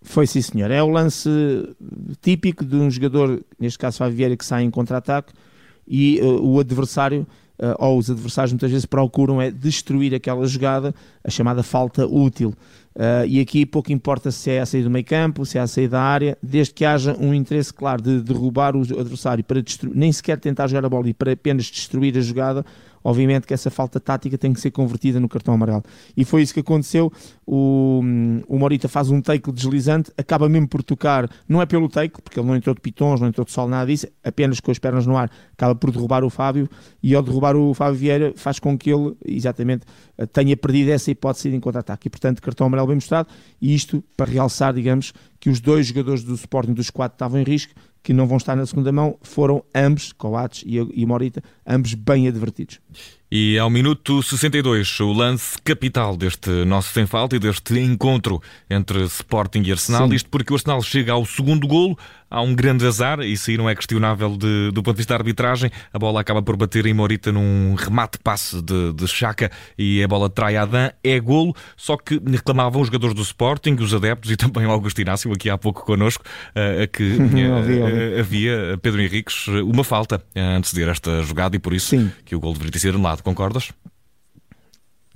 Foi 0.00 0.26
sim, 0.26 0.40
senhor. 0.40 0.70
É 0.70 0.82
o 0.82 0.88
lance 0.88 1.28
típico 2.22 2.64
de 2.64 2.76
um 2.76 2.90
jogador, 2.90 3.42
neste 3.60 3.78
caso 3.78 3.98
Faviera, 3.98 4.34
que 4.34 4.44
sai 4.44 4.62
em 4.62 4.70
contra-ataque 4.70 5.32
e 5.86 6.20
uh, 6.22 6.42
o 6.42 6.58
adversário 6.58 7.26
uh, 7.58 7.74
ou 7.78 7.98
os 7.98 8.10
adversários 8.10 8.52
muitas 8.52 8.70
vezes 8.70 8.86
procuram 8.86 9.40
é 9.40 9.50
destruir 9.50 10.14
aquela 10.14 10.46
jogada, 10.46 10.94
a 11.22 11.30
chamada 11.30 11.62
falta 11.62 12.06
útil. 12.06 12.54
Uh, 12.94 13.26
e 13.26 13.40
aqui 13.40 13.66
pouco 13.66 13.92
importa 13.92 14.30
se 14.30 14.50
é 14.50 14.60
a 14.60 14.66
saída 14.66 14.88
do 14.88 14.92
meio 14.92 15.04
campo, 15.04 15.44
se 15.44 15.58
é 15.58 15.60
a 15.60 15.66
saída 15.66 15.92
da 15.92 16.02
área, 16.02 16.38
desde 16.40 16.72
que 16.72 16.84
haja 16.84 17.16
um 17.18 17.34
interesse 17.34 17.74
claro 17.74 18.00
de 18.00 18.20
derrubar 18.20 18.76
o 18.76 18.82
adversário 18.82 19.42
para 19.42 19.60
destruir, 19.60 19.96
nem 19.96 20.12
sequer 20.12 20.38
tentar 20.38 20.68
jogar 20.68 20.86
a 20.86 20.88
bola 20.88 21.08
e 21.08 21.14
para 21.14 21.32
apenas 21.32 21.64
destruir 21.66 22.16
a 22.16 22.20
jogada, 22.20 22.64
obviamente 23.04 23.46
que 23.46 23.52
essa 23.52 23.70
falta 23.70 24.00
tática 24.00 24.38
tem 24.38 24.52
que 24.52 24.60
ser 24.60 24.70
convertida 24.70 25.20
no 25.20 25.28
cartão 25.28 25.52
amarelo. 25.52 25.82
E 26.16 26.24
foi 26.24 26.40
isso 26.42 26.54
que 26.54 26.60
aconteceu. 26.60 27.12
O, 27.46 28.00
o 28.48 28.58
Morita 28.58 28.88
faz 28.88 29.10
um 29.10 29.20
take 29.20 29.52
deslizante, 29.52 30.10
acaba 30.16 30.48
mesmo 30.48 30.66
por 30.66 30.82
tocar, 30.82 31.30
não 31.46 31.60
é 31.60 31.66
pelo 31.66 31.88
take, 31.88 32.22
porque 32.22 32.40
ele 32.40 32.48
não 32.48 32.56
entrou 32.56 32.74
de 32.74 32.80
pitons, 32.80 33.20
não 33.20 33.28
entrou 33.28 33.44
de 33.44 33.52
sol, 33.52 33.68
nada 33.68 33.86
disso, 33.86 34.06
apenas 34.24 34.58
com 34.58 34.70
as 34.70 34.78
pernas 34.78 35.06
no 35.06 35.16
ar, 35.16 35.30
acaba 35.52 35.74
por 35.74 35.90
derrubar 35.90 36.24
o 36.24 36.30
Fábio. 36.30 36.68
E 37.02 37.14
ao 37.14 37.22
derrubar 37.22 37.54
o 37.54 37.74
Fábio 37.74 37.96
Vieira, 37.96 38.32
faz 38.34 38.58
com 38.58 38.78
que 38.78 38.90
ele, 38.90 39.14
exatamente, 39.26 39.84
tenha 40.32 40.56
perdido 40.56 40.90
essa 40.90 41.10
hipótese 41.10 41.50
de 41.50 41.60
contra-ataque. 41.60 42.08
E 42.08 42.10
portanto, 42.10 42.40
cartão 42.40 42.66
amarelo 42.66 42.88
bem 42.88 42.96
mostrado. 42.96 43.28
E 43.60 43.74
isto 43.74 44.02
para 44.16 44.30
realçar, 44.30 44.72
digamos, 44.72 45.12
que 45.38 45.50
os 45.50 45.60
dois 45.60 45.88
jogadores 45.88 46.24
do 46.24 46.34
Sporting 46.34 46.72
dos 46.72 46.88
quatro 46.88 47.16
estavam 47.16 47.38
em 47.38 47.44
risco, 47.44 47.74
que 48.04 48.12
não 48.12 48.26
vão 48.26 48.36
estar 48.36 48.54
na 48.54 48.66
segunda 48.66 48.92
mão, 48.92 49.16
foram 49.22 49.64
ambos, 49.74 50.12
Coates 50.12 50.62
e, 50.66 50.76
e 50.76 51.06
Morita, 51.06 51.42
ambos 51.66 51.94
bem 51.94 52.28
advertidos. 52.28 52.78
E 53.36 53.58
ao 53.58 53.68
minuto 53.68 54.22
62, 54.22 55.00
o 55.00 55.12
lance 55.12 55.60
capital 55.64 56.16
deste 56.16 56.48
nosso 56.64 56.92
sem 56.92 57.04
falta 57.04 57.34
e 57.34 57.40
deste 57.40 57.76
encontro 57.80 58.40
entre 58.70 59.02
Sporting 59.06 59.60
e 59.66 59.72
Arsenal. 59.72 60.08
Sim. 60.08 60.14
Isto 60.14 60.30
porque 60.30 60.52
o 60.52 60.54
Arsenal 60.54 60.80
chega 60.80 61.14
ao 61.14 61.26
segundo 61.26 61.66
golo, 61.66 61.98
há 62.30 62.40
um 62.40 62.54
grande 62.54 62.86
azar, 62.86 63.20
isso 63.20 63.50
aí 63.50 63.56
não 63.56 63.68
é 63.68 63.74
questionável 63.74 64.36
de, 64.36 64.70
do 64.72 64.82
ponto 64.82 64.94
de 64.94 64.98
vista 64.98 65.14
da 65.14 65.18
arbitragem. 65.18 65.70
A 65.92 65.98
bola 65.98 66.20
acaba 66.20 66.42
por 66.42 66.56
bater 66.56 66.86
em 66.86 66.94
Morita 66.94 67.32
num 67.32 67.74
remate 67.74 68.18
passe 68.18 68.62
de, 68.62 68.92
de 68.92 69.08
Chaka 69.08 69.50
e 69.76 70.00
a 70.00 70.06
bola 70.06 70.30
trai 70.30 70.56
Adam, 70.56 70.92
é 71.02 71.18
golo. 71.18 71.56
Só 71.76 71.96
que 71.96 72.20
reclamavam 72.24 72.82
os 72.82 72.86
jogadores 72.86 73.16
do 73.16 73.22
Sporting, 73.22 73.74
os 73.80 73.92
adeptos 73.92 74.30
e 74.30 74.36
também 74.38 74.64
o 74.64 74.70
Augusto 74.70 75.00
Inácio, 75.00 75.32
aqui 75.32 75.50
há 75.50 75.58
pouco 75.58 75.84
connosco, 75.84 76.24
uh, 76.50 76.86
que 76.88 77.02
uh, 77.18 78.20
havia, 78.20 78.78
Pedro 78.80 79.02
Henriques, 79.02 79.48
uma 79.48 79.82
falta 79.82 80.22
a 80.36 80.56
anteceder 80.56 80.88
esta 80.88 81.20
jogada 81.22 81.56
e 81.56 81.58
por 81.58 81.72
isso 81.72 81.88
Sim. 81.88 82.12
que 82.24 82.36
o 82.36 82.38
golo 82.38 82.52
deveria 82.52 82.70
ter 82.70 82.78
sido 82.78 82.94
anulado. 82.94 83.23
Concordas? 83.24 83.72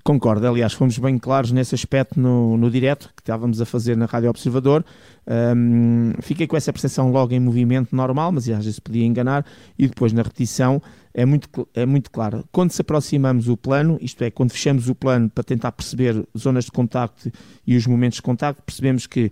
Concordo, 0.03 0.49
aliás, 0.49 0.73
fomos 0.73 0.97
bem 0.97 1.19
claros 1.19 1.53
nesse 1.53 1.75
aspecto 1.75 2.19
no, 2.19 2.57
no 2.57 2.71
direto 2.71 3.11
que 3.15 3.21
estávamos 3.21 3.61
a 3.61 3.67
fazer 3.67 3.95
na 3.95 4.07
Rádio 4.07 4.31
Observador. 4.31 4.83
Um, 5.27 6.15
fiquei 6.23 6.47
com 6.47 6.57
essa 6.57 6.73
percepção 6.73 7.13
logo 7.13 7.35
em 7.35 7.39
movimento 7.39 7.95
normal, 7.95 8.33
mas 8.33 8.49
às 8.49 8.65
vezes 8.65 8.81
podia 8.81 9.05
enganar, 9.05 9.45
e 9.79 9.87
depois 9.87 10.11
na 10.15 10.23
repetição 10.23 10.81
é 11.13 11.27
muito, 11.27 11.69
é 11.75 11.85
muito 11.85 12.11
claro. 12.11 12.43
Quando 12.51 12.71
se 12.71 12.81
aproximamos 12.81 13.49
o 13.49 13.57
plano, 13.57 13.99
isto 14.01 14.25
é, 14.25 14.31
quando 14.31 14.53
fechamos 14.53 14.89
o 14.89 14.95
plano 14.95 15.29
para 15.29 15.45
tentar 15.45 15.73
perceber 15.73 16.27
zonas 16.37 16.65
de 16.65 16.73
contacto 16.73 17.31
e 17.67 17.77
os 17.77 17.87
momentos 17.87 18.17
de 18.17 18.23
contacto, 18.23 18.63
percebemos 18.63 19.07
que 19.07 19.31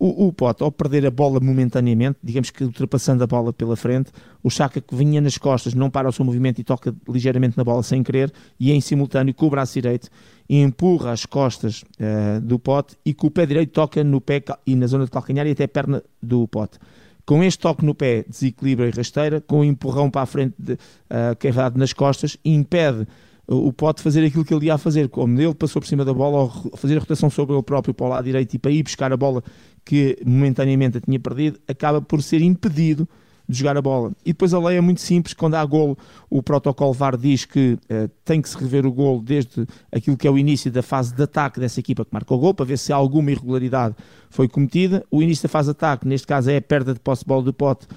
o, 0.00 0.28
o 0.28 0.32
Pote, 0.32 0.62
ao 0.62 0.72
perder 0.72 1.04
a 1.04 1.10
bola 1.10 1.38
momentaneamente, 1.38 2.18
digamos 2.24 2.48
que 2.48 2.64
ultrapassando 2.64 3.22
a 3.22 3.26
bola 3.26 3.52
pela 3.52 3.76
frente, 3.76 4.10
o 4.42 4.48
Chaka 4.48 4.80
que 4.80 4.94
vinha 4.94 5.20
nas 5.20 5.36
costas 5.36 5.74
não 5.74 5.90
para 5.90 6.08
o 6.08 6.12
seu 6.12 6.24
movimento 6.24 6.58
e 6.58 6.64
toca 6.64 6.94
ligeiramente 7.06 7.54
na 7.58 7.62
bola 7.62 7.82
sem 7.82 8.02
querer, 8.02 8.32
e 8.58 8.72
em 8.72 8.80
simultâneo 8.80 9.34
com 9.34 9.46
o 9.46 9.50
braço 9.50 9.74
direito 9.74 10.08
empurra 10.48 11.12
as 11.12 11.26
costas 11.26 11.82
uh, 11.82 12.40
do 12.40 12.58
Pote 12.58 12.96
e 13.04 13.12
com 13.12 13.26
o 13.26 13.30
pé 13.30 13.44
direito 13.44 13.72
toca 13.72 14.02
no 14.02 14.22
pé 14.22 14.42
e 14.66 14.74
na 14.74 14.86
zona 14.86 15.04
de 15.04 15.10
calcanhar 15.10 15.46
e 15.46 15.50
até 15.50 15.64
a 15.64 15.68
perna 15.68 16.02
do 16.22 16.48
Pote. 16.48 16.78
Com 17.26 17.44
este 17.44 17.60
toque 17.60 17.84
no 17.84 17.94
pé, 17.94 18.24
desequilibra 18.26 18.88
e 18.88 18.90
rasteira, 18.90 19.40
com 19.42 19.60
o 19.60 19.64
empurrão 19.64 20.10
para 20.10 20.22
a 20.22 20.26
frente 20.26 20.54
uh, 20.62 21.36
que 21.38 21.48
é 21.48 21.52
dado 21.52 21.78
nas 21.78 21.92
costas, 21.92 22.38
impede 22.42 23.06
o 23.52 23.72
pode 23.72 24.00
fazer 24.00 24.24
aquilo 24.24 24.44
que 24.44 24.54
ele 24.54 24.66
ia 24.66 24.78
fazer, 24.78 25.08
como 25.08 25.40
ele 25.40 25.52
passou 25.54 25.82
por 25.82 25.88
cima 25.88 26.04
da 26.04 26.14
bola, 26.14 26.38
ou 26.38 26.76
fazer 26.76 26.96
a 26.96 27.00
rotação 27.00 27.28
sobre 27.28 27.56
ele 27.56 27.62
próprio 27.64 27.92
para 27.92 28.06
o 28.06 28.08
lado 28.08 28.24
direito 28.24 28.54
e 28.54 28.58
para 28.60 28.70
ir 28.70 28.84
buscar 28.84 29.12
a 29.12 29.16
bola 29.16 29.42
que 29.90 30.16
momentaneamente 30.24 30.98
a 30.98 31.00
tinha 31.00 31.18
perdido, 31.18 31.58
acaba 31.66 32.00
por 32.00 32.22
ser 32.22 32.40
impedido 32.40 33.08
de 33.48 33.58
jogar 33.58 33.76
a 33.76 33.82
bola. 33.82 34.12
E 34.24 34.32
depois 34.32 34.54
a 34.54 34.60
lei 34.60 34.76
é 34.76 34.80
muito 34.80 35.00
simples, 35.00 35.34
quando 35.34 35.56
há 35.56 35.64
golo, 35.64 35.98
o 36.30 36.40
protocolo 36.40 36.92
VAR 36.92 37.16
diz 37.16 37.44
que 37.44 37.72
uh, 37.72 38.08
tem 38.24 38.40
que 38.40 38.48
se 38.48 38.56
rever 38.56 38.86
o 38.86 38.92
golo 38.92 39.20
desde 39.20 39.66
aquilo 39.90 40.16
que 40.16 40.28
é 40.28 40.30
o 40.30 40.38
início 40.38 40.70
da 40.70 40.80
fase 40.80 41.12
de 41.12 41.20
ataque 41.20 41.58
dessa 41.58 41.80
equipa 41.80 42.04
que 42.04 42.12
marca 42.12 42.32
o 42.32 42.38
golo, 42.38 42.54
para 42.54 42.66
ver 42.66 42.78
se 42.78 42.92
alguma 42.92 43.32
irregularidade 43.32 43.96
foi 44.30 44.48
cometida. 44.48 45.04
O 45.10 45.20
início 45.20 45.42
da 45.42 45.48
fase 45.48 45.66
de 45.66 45.72
ataque, 45.72 46.06
neste 46.06 46.24
caso, 46.24 46.48
é 46.48 46.58
a 46.58 46.62
perda 46.62 46.94
de 46.94 47.00
posse 47.00 47.24
de 47.24 47.26
bola 47.26 47.42
do 47.42 47.52
pote 47.52 47.88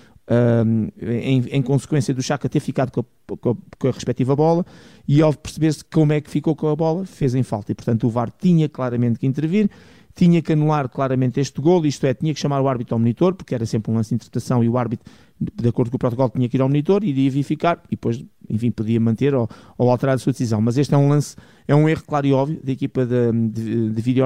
um, 0.65 0.87
em, 0.99 1.43
em, 1.51 1.61
consequência 1.61 2.11
do 2.11 2.23
Chaka 2.23 2.49
ter 2.49 2.59
ficado 2.59 2.91
com 2.91 3.01
a, 3.01 3.37
com, 3.37 3.49
a, 3.51 3.55
com 3.77 3.87
a, 3.87 3.91
respectiva 3.91 4.35
bola 4.35 4.65
e 5.07 5.21
ao 5.21 5.31
perceber-se 5.31 5.85
como 5.85 6.11
é 6.11 6.21
que 6.21 6.29
ficou 6.31 6.55
com 6.55 6.69
a 6.69 6.75
bola, 6.75 7.05
fez 7.05 7.35
em 7.35 7.43
falta 7.43 7.71
e 7.71 7.75
portanto 7.75 8.07
o 8.07 8.09
VAR 8.09 8.31
tinha 8.31 8.67
claramente 8.67 9.19
que 9.19 9.27
intervir 9.27 9.69
tinha 10.15 10.41
que 10.41 10.53
anular 10.53 10.87
claramente 10.89 11.39
este 11.39 11.59
gol, 11.59 11.85
isto 11.85 12.05
é, 12.05 12.13
tinha 12.13 12.33
que 12.33 12.39
chamar 12.39 12.61
o 12.61 12.67
árbitro 12.67 12.95
ao 12.95 12.99
monitor, 12.99 13.33
porque 13.33 13.55
era 13.55 13.65
sempre 13.65 13.91
um 13.91 13.95
lance 13.95 14.09
de 14.09 14.15
interpretação 14.15 14.63
e 14.63 14.69
o 14.69 14.77
árbitro, 14.77 15.11
de 15.39 15.67
acordo 15.67 15.89
com 15.89 15.95
o 15.95 15.99
protocolo, 15.99 16.29
tinha 16.29 16.47
que 16.47 16.55
ir 16.55 16.61
ao 16.61 16.69
monitor, 16.69 17.03
iria 17.03 17.29
verificar 17.31 17.81
e 17.87 17.95
depois, 17.95 18.23
enfim, 18.47 18.69
podia 18.69 18.99
manter 18.99 19.33
ou, 19.33 19.49
ou 19.75 19.89
alterar 19.89 20.15
a 20.15 20.17
sua 20.19 20.31
decisão. 20.31 20.61
Mas 20.61 20.77
este 20.77 20.93
é 20.93 20.97
um 20.97 21.09
lance, 21.09 21.35
é 21.67 21.73
um 21.73 21.89
erro 21.89 22.03
claro 22.05 22.27
e 22.27 22.33
óbvio 22.33 22.59
da 22.63 22.71
equipa 22.71 23.05
de, 23.05 23.31
de, 23.49 23.89
de 23.89 24.21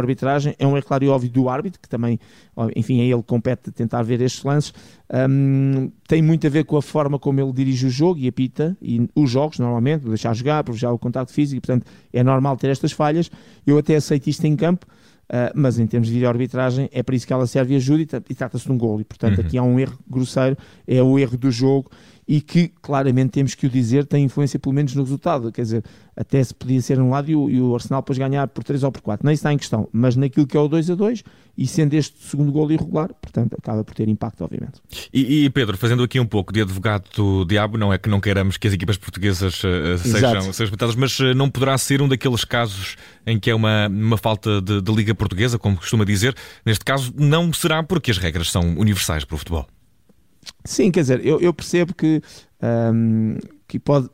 é 0.59 0.67
um 0.67 0.75
erro 0.75 0.85
claro 0.85 1.03
e 1.05 1.07
óbvio 1.07 1.29
do 1.29 1.47
árbitro, 1.47 1.79
que 1.81 1.87
também, 1.87 2.19
enfim, 2.75 2.99
a 3.01 3.05
ele 3.05 3.23
compete 3.23 3.71
tentar 3.71 4.03
ver 4.03 4.21
estes 4.21 4.43
lances. 4.43 4.73
Um, 5.29 5.89
tem 6.05 6.21
muito 6.21 6.45
a 6.45 6.49
ver 6.49 6.65
com 6.65 6.75
a 6.75 6.81
forma 6.81 7.17
como 7.17 7.39
ele 7.39 7.53
dirige 7.53 7.87
o 7.87 7.89
jogo 7.89 8.19
e 8.19 8.27
apita 8.27 8.77
e 8.81 9.07
os 9.15 9.31
jogos, 9.31 9.57
normalmente, 9.57 10.05
deixar 10.05 10.35
jogar, 10.35 10.63
privilegiar 10.65 10.93
o 10.93 10.99
contacto 10.99 11.31
físico, 11.31 11.57
e, 11.57 11.61
portanto, 11.61 11.89
é 12.11 12.21
normal 12.21 12.57
ter 12.57 12.69
estas 12.69 12.91
falhas. 12.91 13.31
Eu 13.65 13.77
até 13.77 13.95
aceito 13.95 14.27
isto 14.27 14.45
em 14.45 14.55
campo 14.55 14.85
Uh, 15.27 15.51
mas 15.53 15.77
em 15.77 15.85
termos 15.85 16.07
de 16.07 16.13
vídeo-arbitragem 16.13 16.89
é 16.91 17.03
para 17.03 17.13
isso 17.13 17.27
que 17.27 17.33
ela 17.33 17.45
serve 17.45 17.73
e 17.73 17.75
ajuda 17.77 18.01
e, 18.01 18.31
e 18.31 18.35
trata-se 18.35 18.65
de 18.65 18.71
um 18.71 18.77
gol. 18.77 19.01
E 19.01 19.03
portanto 19.03 19.39
uhum. 19.39 19.45
aqui 19.45 19.57
há 19.57 19.63
um 19.63 19.79
erro 19.79 19.99
grosseiro, 20.09 20.57
é 20.87 21.03
o 21.03 21.19
erro 21.19 21.37
do 21.37 21.51
jogo 21.51 21.91
e 22.27 22.41
que 22.41 22.67
claramente 22.81 23.31
temos 23.31 23.55
que 23.55 23.65
o 23.65 23.69
dizer 23.69 24.05
tem 24.05 24.25
influência 24.25 24.59
pelo 24.59 24.75
menos 24.75 24.93
no 24.93 25.03
resultado. 25.03 25.51
Quer 25.51 25.61
dizer, 25.61 25.83
até 26.15 26.43
se 26.43 26.53
podia 26.53 26.81
ser 26.81 26.99
um 26.99 27.09
lado 27.09 27.31
e 27.31 27.35
o, 27.35 27.49
e 27.49 27.61
o 27.61 27.73
Arsenal 27.73 28.01
depois 28.01 28.17
ganhar 28.17 28.47
por 28.49 28.63
3 28.63 28.83
ou 28.83 28.91
por 28.91 29.01
4. 29.01 29.25
Nem 29.25 29.33
está 29.33 29.53
em 29.53 29.57
questão, 29.57 29.87
mas 29.93 30.15
naquilo 30.15 30.45
que 30.45 30.57
é 30.57 30.59
o 30.59 30.67
2 30.67 30.89
a 30.89 30.95
2 30.95 31.23
e 31.57 31.65
sendo 31.65 31.93
este 31.93 32.17
segundo 32.19 32.51
gol 32.51 32.69
irregular, 32.71 33.13
portanto 33.13 33.55
acaba 33.57 33.83
por 33.83 33.95
ter 33.95 34.09
impacto, 34.09 34.43
obviamente. 34.43 34.81
E, 35.13 35.45
e, 35.45 35.49
Pedro, 35.49 35.77
fazendo 35.77 36.03
aqui 36.03 36.19
um 36.19 36.25
pouco 36.25 36.51
de 36.51 36.61
advogado 36.61 37.05
do 37.15 37.45
diabo, 37.45 37.77
não 37.77 37.93
é 37.93 37.97
que 37.97 38.09
não 38.09 38.19
queiramos 38.19 38.57
que 38.57 38.67
as 38.67 38.73
equipas 38.73 38.97
portuguesas 38.97 39.63
uh, 39.63 39.97
sejam, 39.97 40.41
sejam 40.41 40.65
respeitadas, 40.65 40.95
mas 40.95 41.17
uh, 41.19 41.33
não 41.33 41.49
poderá 41.49 41.77
ser 41.77 42.01
um 42.01 42.07
daqueles 42.07 42.43
casos 42.43 42.95
em 43.25 43.39
que 43.39 43.49
é 43.49 43.55
uma, 43.55 43.87
uma 43.87 44.17
falta 44.17 44.61
de, 44.61 44.81
de 44.81 44.91
liga 44.93 45.15
portuguesa, 45.15 45.57
como 45.57 45.77
costuma 45.77 46.03
dizer. 46.03 46.35
Neste 46.65 46.83
caso, 46.83 47.13
não 47.17 47.51
será 47.53 47.81
porque 47.81 48.11
as 48.11 48.17
regras 48.17 48.51
são 48.51 48.77
universais 48.77 49.23
para 49.23 49.35
o 49.35 49.37
futebol. 49.37 49.67
Sim, 50.63 50.91
quer 50.91 51.01
dizer, 51.01 51.25
eu, 51.25 51.39
eu 51.39 51.53
percebo 51.53 51.93
que, 51.93 52.21
um, 52.93 53.37
que 53.67 53.79
pode. 53.79 54.09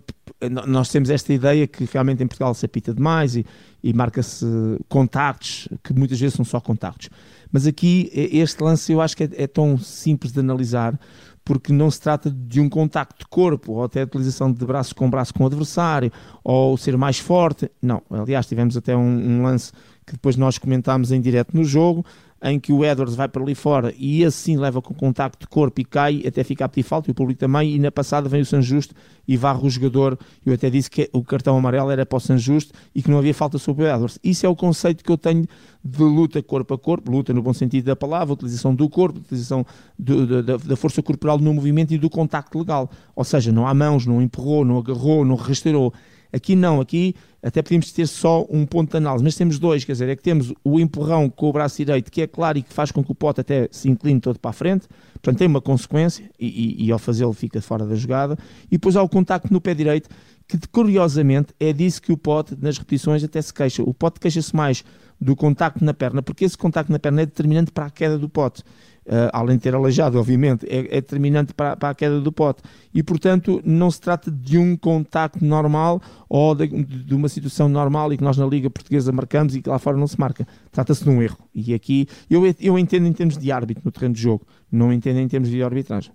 Nós 0.68 0.90
temos 0.90 1.10
esta 1.10 1.34
ideia 1.34 1.66
que 1.66 1.88
realmente 1.92 2.22
em 2.22 2.28
Portugal 2.28 2.54
se 2.54 2.66
apita 2.66 2.94
demais 2.94 3.36
e, 3.36 3.46
e 3.82 3.94
marca-se 3.94 4.46
contactos, 4.90 5.70
que 5.82 5.94
muitas 5.94 6.20
vezes 6.20 6.36
são 6.36 6.44
só 6.44 6.60
contactos. 6.60 7.10
Mas 7.52 7.66
aqui, 7.66 8.10
este 8.14 8.62
lance 8.62 8.92
eu 8.92 9.00
acho 9.00 9.16
que 9.16 9.24
é, 9.24 9.30
é 9.36 9.48
tão 9.48 9.78
simples 9.78 10.34
de 10.34 10.40
analisar, 10.40 11.00
porque 11.46 11.72
não 11.72 11.90
se 11.92 12.00
trata 12.00 12.30
de 12.30 12.60
um 12.60 12.70
contacto 12.70 13.20
de 13.20 13.26
corpo, 13.28 13.74
ou 13.74 13.84
até 13.84 14.02
a 14.02 14.06
utilização 14.06 14.52
de 14.52 14.66
braço 14.66 14.96
com 14.96 15.10
braço 15.10 15.34
com 15.34 15.44
o 15.44 15.48
adversário, 15.48 16.12
ou 16.44 16.78
ser 16.78 16.98
mais 16.98 17.20
forte. 17.20 17.72
Não, 17.82 18.02
aliás, 18.10 18.46
tivemos 18.46 18.76
até 18.76 18.96
um, 18.96 19.02
um 19.02 19.44
lance 19.44 19.72
que 20.06 20.14
depois 20.14 20.36
nós 20.36 20.58
comentámos 20.58 21.12
em 21.12 21.22
direto 21.22 21.56
no 21.56 21.64
jogo, 21.64 22.06
em 22.44 22.60
que 22.60 22.74
o 22.74 22.84
Edwards 22.84 23.16
vai 23.16 23.30
para 23.30 23.42
ali 23.42 23.56
fora 23.56 23.94
e 23.98 24.26
assim 24.26 24.58
leva 24.58 24.82
com 24.82 24.94
contacto 24.94 25.40
de 25.40 25.48
corpo 25.48 25.80
e 25.80 25.86
cai 25.86 26.24
até 26.28 26.44
ficar 26.44 26.66
a 26.66 26.70
pedir 26.70 26.84
falta, 26.84 27.10
e 27.10 27.14
o 27.14 27.16
público 27.16 27.40
também, 27.40 27.74
e 27.74 27.80
na 27.80 27.90
passada 27.90 28.28
vem 28.28 28.42
o 28.42 28.46
San 28.46 28.62
Justo 28.62 28.94
e 29.26 29.38
varre 29.38 29.66
o 29.66 29.70
jogador, 29.70 30.20
eu 30.46 30.54
até 30.54 30.70
disse 30.70 30.92
que 30.92 31.10
o 31.14 31.24
cartão 31.24 31.58
amarelo 31.58 31.90
era 31.90 32.06
para 32.06 32.18
o 32.18 32.20
San 32.20 32.38
Justo 32.38 32.74
e 32.94 33.02
que 33.02 33.10
não 33.10 33.18
havia 33.18 33.34
falta 33.34 33.58
sobre 33.58 33.86
o 33.86 33.88
Edwards. 33.88 34.20
Isso 34.22 34.46
é 34.46 34.50
o 34.50 34.56
conceito 34.58 35.06
que 35.06 35.10
eu 35.10 35.18
tenho 35.18 35.48
de 35.82 36.04
luta 36.04 36.44
corpo 36.44 36.74
a 36.74 36.78
corpo, 36.78 37.10
luta 37.10 37.34
no 37.34 37.42
bom 37.42 37.54
sentido 37.54 37.86
da 37.86 37.96
palavra, 37.96 38.34
utilização 38.34 38.76
do 38.76 38.90
corpo, 38.90 39.20
utilização 39.20 39.66
do, 39.98 40.44
da, 40.44 40.58
da 40.58 40.76
força 40.76 41.02
corporal 41.02 41.40
no 41.40 41.54
movimento 41.54 41.94
e 41.94 41.98
do 41.98 42.10
contacto 42.10 42.60
legal. 42.60 42.92
Ou 43.16 43.24
seja, 43.24 43.54
não 43.54 43.66
há 43.66 43.74
mãos, 43.74 44.06
não 44.06 44.22
empurrou, 44.22 44.66
não 44.66 44.78
agarrou, 44.78 45.24
não 45.24 45.36
rasteirou 45.36 45.94
Aqui 46.34 46.56
não, 46.56 46.82
aqui 46.82 47.16
até 47.44 47.62
podíamos 47.62 47.92
ter 47.92 48.08
só 48.08 48.46
um 48.50 48.66
ponto 48.66 48.90
de 48.92 48.98
análise, 48.98 49.24
mas 49.24 49.36
temos 49.36 49.60
dois, 49.60 49.84
quer 49.84 49.92
dizer, 49.92 50.10
é 50.10 50.16
que 50.16 50.24
temos 50.24 50.54
o 50.64 50.80
empurrão 50.80 51.30
com 51.30 51.50
o 51.50 51.54
braço 51.54 51.78
direito, 51.78 52.10
que 52.10 52.22
é 52.22 52.28
claro 52.28 52.58
e 52.58 52.64
que 52.64 52.74
faz 52.74 52.90
com 52.90 53.04
que 53.04 53.12
o 53.12 53.16
pote 53.16 53.42
até 53.42 53.68
se 53.70 53.90
incline 53.90 54.20
todo 54.20 54.40
para 54.40 54.50
a 54.50 54.54
frente, 54.54 54.88
portanto 55.14 55.38
tem 55.38 55.48
uma 55.48 55.62
consequência 55.62 56.30
e, 56.40 56.48
e, 56.48 56.86
e 56.88 56.92
ao 56.92 56.98
fazê-lo 56.98 57.34
fica 57.34 57.62
fora 57.62 57.86
da 57.86 57.96
jogada, 57.96 58.38
e 58.68 58.72
depois 58.72 58.96
há 58.96 59.04
o 59.04 59.10
contacto 59.10 59.52
no 59.52 59.62
pé 59.62 59.74
direito, 59.74 60.10
que 60.48 60.58
curiosamente 60.72 61.54
é 61.60 61.72
disso 61.72 62.02
que 62.02 62.12
o 62.12 62.18
pote 62.18 62.56
nas 62.60 62.78
repetições 62.78 63.24
até 63.24 63.42
se 63.42 63.54
queixa. 63.54 63.82
O 63.84 63.94
pote 63.94 64.20
queixa-se 64.20 64.56
mais 64.56 64.84
do 65.20 65.36
contacto 65.36 65.84
na 65.84 65.94
perna, 65.94 66.22
porque 66.22 66.46
esse 66.46 66.58
contacto 66.58 66.92
na 66.92 67.00
perna 67.00 67.22
é 67.22 67.26
determinante 67.26 67.72
para 67.72 67.86
a 67.86 67.90
queda 67.90 68.18
do 68.18 68.28
pote 68.28 68.64
uh, 69.06 69.30
além 69.32 69.58
de 69.58 69.64
ter 69.64 69.76
aleijado, 69.76 70.20
obviamente, 70.20 70.66
é, 70.68 70.80
é 70.98 71.02
determinante 71.02 71.54
para, 71.54 71.76
para, 71.76 71.90
a 71.90 71.96
queda 71.96 72.20
do 72.20 72.32
pote. 72.32 72.62
E, 72.94 73.02
portanto, 73.02 73.62
não 73.64 73.90
se 73.90 74.00
trata 74.00 74.32
de 74.32 74.58
um 74.58 74.76
contacto 74.76 75.44
normal 75.44 76.02
ou 76.30 76.56
de, 76.56 76.68
de, 76.68 77.14
uma 77.14 77.30
situação 77.30 77.68
normal 77.68 78.14
e 78.14 78.18
que 78.18 78.24
nós 78.24 78.38
na 78.38 78.46
Liga 78.46 78.70
Portuguesa 78.70 79.12
marcamos 79.12 79.56
e 79.56 79.62
que 79.62 79.70
lá 79.70 79.80
fora 79.80 79.98
não 79.98 80.08
se 80.08 80.20
marca. 80.20 80.48
Trata-se 80.72 81.04
de 81.04 81.10
um 81.10 81.22
erro. 81.22 81.38
E 81.54 81.74
aqui, 81.74 82.08
eu, 82.30 82.44
eu 82.60 82.78
entendo 82.78 83.08
em 83.08 83.14
termos 83.14 83.38
de 83.38 83.52
árbitro 83.52 83.84
no 83.86 83.92
terreno 83.92 84.14
de 84.14 84.22
jogo, 84.22 84.46
não 84.72 84.92
entendo 84.92 85.20
em 85.20 85.28
termos 85.28 85.50
de 85.50 85.62
arbitragem. 85.62 86.12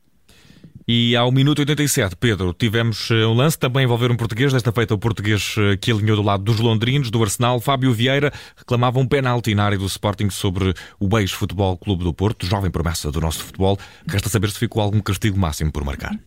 E 0.90 1.14
ao 1.14 1.30
minuto 1.30 1.58
87, 1.58 2.16
Pedro, 2.16 2.54
tivemos 2.54 3.10
eh, 3.10 3.26
um 3.26 3.34
lance 3.34 3.58
também 3.58 3.84
envolver 3.84 4.10
um 4.10 4.16
português, 4.16 4.54
desta 4.54 4.72
feita 4.72 4.94
o 4.94 4.98
português 4.98 5.54
eh, 5.58 5.76
que 5.76 5.92
alinhou 5.92 6.16
do 6.16 6.22
lado 6.22 6.42
dos 6.42 6.60
londrinos, 6.60 7.10
do 7.10 7.22
Arsenal, 7.22 7.60
Fábio 7.60 7.92
Vieira, 7.92 8.32
reclamava 8.56 8.98
um 8.98 9.06
penalti 9.06 9.54
na 9.54 9.64
área 9.64 9.76
do 9.76 9.84
Sporting 9.84 10.30
sobre 10.30 10.72
o 10.98 11.18
ex-futebol 11.18 11.76
Clube 11.76 12.04
do 12.04 12.14
Porto, 12.14 12.46
jovem 12.46 12.70
promessa 12.70 13.12
do 13.12 13.20
nosso 13.20 13.44
futebol. 13.44 13.76
Resta 14.06 14.30
saber 14.30 14.48
se 14.48 14.58
ficou 14.58 14.80
algum 14.80 14.98
castigo 15.00 15.38
máximo 15.38 15.70
por 15.70 15.84
marcar. 15.84 16.18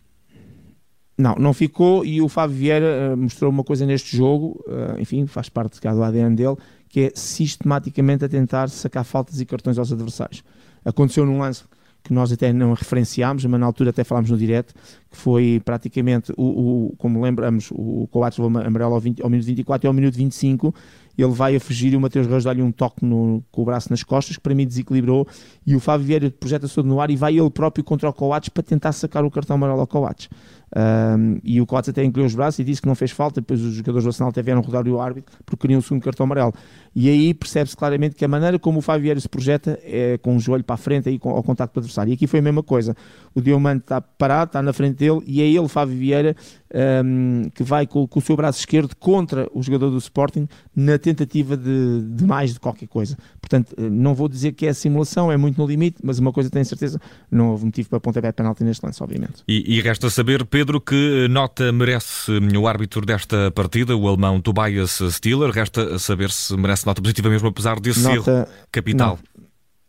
Não, 1.18 1.34
não 1.34 1.52
ficou 1.52 2.04
e 2.04 2.22
o 2.22 2.28
Fábio 2.28 2.56
Vieira 2.56 3.14
uh, 3.14 3.16
mostrou 3.16 3.50
uma 3.50 3.64
coisa 3.64 3.84
neste 3.84 4.16
jogo, 4.16 4.64
enfim, 4.96 5.26
faz 5.26 5.48
parte 5.48 5.80
do 5.80 6.02
ADN 6.04 6.36
dele, 6.36 6.56
que 6.88 7.00
é 7.00 7.12
sistematicamente 7.16 8.24
a 8.24 8.28
tentar 8.28 8.68
sacar 8.68 9.04
faltas 9.04 9.40
e 9.40 9.44
cartões 9.44 9.76
aos 9.76 9.92
adversários. 9.92 10.44
Aconteceu 10.84 11.26
num 11.26 11.40
lance 11.40 11.64
que 12.02 12.12
nós 12.12 12.32
até 12.32 12.52
não 12.52 12.72
referenciámos, 12.74 13.44
mas 13.44 13.60
na 13.60 13.66
altura 13.66 13.90
até 13.90 14.02
falámos 14.02 14.30
no 14.30 14.36
direto, 14.36 14.74
que 15.10 15.16
foi 15.16 15.62
praticamente, 15.64 16.32
o, 16.36 16.88
o 16.90 16.96
como 16.96 17.22
lembramos, 17.22 17.70
o 17.70 18.08
Coates 18.10 18.38
amarelo 18.40 18.94
ao, 18.94 19.00
20, 19.00 19.22
ao 19.22 19.30
minuto 19.30 19.46
24 19.46 19.86
e 19.86 19.88
ao 19.88 19.94
minuto 19.94 20.14
25 20.16 20.74
ele 21.16 21.32
vai 21.32 21.56
a 21.56 21.60
fugir 21.60 21.92
e 21.92 21.96
o 21.96 22.00
Mateus 22.00 22.26
Reis 22.26 22.44
dá-lhe 22.44 22.62
um 22.62 22.72
toque 22.72 23.04
no, 23.04 23.42
com 23.50 23.62
o 23.62 23.64
braço 23.64 23.90
nas 23.90 24.02
costas, 24.02 24.36
que 24.36 24.42
para 24.42 24.54
mim 24.54 24.66
desequilibrou, 24.66 25.26
e 25.66 25.76
o 25.76 25.80
Fábio 25.80 26.06
Vieira 26.06 26.30
projeta-se 26.30 26.82
no 26.82 27.00
ar 27.00 27.10
e 27.10 27.16
vai 27.16 27.38
ele 27.38 27.50
próprio 27.50 27.84
contra 27.84 28.08
o 28.08 28.12
Coates 28.12 28.48
para 28.48 28.62
tentar 28.62 28.92
sacar 28.92 29.24
o 29.24 29.30
cartão 29.30 29.54
amarelo 29.56 29.80
ao 29.80 29.86
Coates. 29.86 30.28
Um, 30.74 31.38
e 31.44 31.60
o 31.60 31.66
Coates 31.66 31.90
até 31.90 32.02
encolheu 32.02 32.26
os 32.26 32.34
braços 32.34 32.58
e 32.58 32.64
disse 32.64 32.80
que 32.80 32.88
não 32.88 32.94
fez 32.94 33.10
falta, 33.10 33.42
depois 33.42 33.60
os 33.60 33.74
jogadores 33.74 34.04
do 34.04 34.08
Arsenal 34.08 34.30
até 34.30 34.42
vieram 34.42 34.62
rodar 34.62 34.88
o 34.88 34.98
árbitro 34.98 35.36
porque 35.44 35.60
queriam 35.60 35.80
o 35.80 35.82
segundo 35.82 36.02
cartão 36.02 36.24
amarelo. 36.24 36.54
E 36.94 37.08
aí 37.10 37.34
percebe-se 37.34 37.76
claramente 37.76 38.14
que 38.14 38.24
a 38.24 38.28
maneira 38.28 38.58
como 38.58 38.78
o 38.78 38.82
Fábio 38.82 39.02
Vieira 39.02 39.20
se 39.20 39.28
projeta 39.28 39.78
é 39.82 40.16
com 40.18 40.36
o 40.36 40.40
joelho 40.40 40.64
para 40.64 40.74
a 40.74 40.78
frente 40.78 41.10
e 41.10 41.20
ao 41.22 41.42
contacto 41.42 41.74
do 41.74 41.80
adversário. 41.80 42.10
E 42.10 42.14
aqui 42.14 42.26
foi 42.26 42.38
a 42.38 42.42
mesma 42.42 42.62
coisa. 42.62 42.96
O 43.34 43.40
Diamante 43.40 43.82
está 43.82 44.00
parado, 44.00 44.48
está 44.48 44.62
na 44.62 44.72
frente 44.72 44.96
dele 44.96 45.20
e 45.26 45.42
é 45.42 45.46
ele, 45.46 45.68
Fábio 45.68 45.96
Vieira, 45.96 46.34
um, 46.74 47.50
que 47.54 47.62
vai 47.62 47.86
com, 47.86 48.06
com, 48.06 48.18
o 48.18 48.22
seu 48.22 48.36
braço 48.36 48.60
esquerdo 48.60 48.94
contra 48.96 49.48
o 49.52 49.62
jogador 49.62 49.90
do 49.90 49.98
Sporting 49.98 50.48
na 50.74 50.98
tentativa 50.98 51.56
de, 51.56 52.02
de, 52.02 52.24
mais 52.24 52.54
de 52.54 52.60
qualquer 52.60 52.88
coisa. 52.88 53.16
Portanto, 53.40 53.74
eh, 53.76 53.90
não 53.90 54.14
vou 54.14 54.28
dizer 54.28 54.52
que 54.52 54.66
é 54.66 54.72
simulação, 54.72 55.30
é 55.30 55.36
muito 55.36 55.58
no 55.58 55.66
limite, 55.66 55.98
mas 56.02 56.18
uma 56.18 56.32
coisa 56.32 56.48
tenho 56.48 56.64
certeza, 56.64 57.00
não 57.30 57.50
houve 57.50 57.66
motivo 57.66 57.88
para 57.90 58.00
pontapé 58.00 58.28
de 58.28 58.34
penalti 58.34 58.64
neste 58.64 58.84
lance, 58.84 59.02
obviamente. 59.02 59.42
E, 59.46 59.78
e 59.78 59.80
resta 59.80 60.08
saber, 60.08 60.44
Pedro, 60.46 60.80
que 60.80 61.26
nota 61.28 61.70
merece 61.72 62.32
hum, 62.32 62.58
o 62.58 62.66
árbitro 62.66 63.04
desta 63.04 63.50
partida, 63.50 63.96
o 63.96 64.08
alemão 64.08 64.40
Tobias 64.40 65.00
Stiller, 65.10 65.50
resta 65.50 65.98
saber 65.98 66.30
se 66.30 66.56
merece 66.56 66.86
nota 66.86 67.02
positiva 67.02 67.28
mesmo, 67.28 67.48
apesar 67.48 67.78
desse 67.78 68.00
nota... 68.00 68.30
erro 68.30 68.46
capital. 68.70 69.18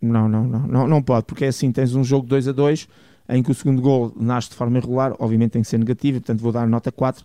Não, 0.01 0.27
não, 0.27 0.43
não, 0.45 0.67
não, 0.67 0.87
não 0.87 1.01
pode, 1.01 1.25
porque 1.25 1.45
é 1.45 1.47
assim, 1.47 1.71
tens 1.71 1.95
um 1.95 2.03
jogo 2.03 2.27
2 2.27 2.49
a 2.49 2.51
2 2.51 2.87
em 3.33 3.41
que 3.41 3.51
o 3.51 3.53
segundo 3.53 3.81
gol 3.81 4.13
nasce 4.15 4.49
de 4.49 4.55
forma 4.55 4.77
irregular, 4.77 5.15
obviamente 5.19 5.51
tem 5.51 5.61
que 5.61 5.67
ser 5.67 5.79
negativo, 5.79 6.19
portanto 6.19 6.39
vou 6.39 6.51
dar 6.51 6.67
nota 6.67 6.91
4. 6.91 7.23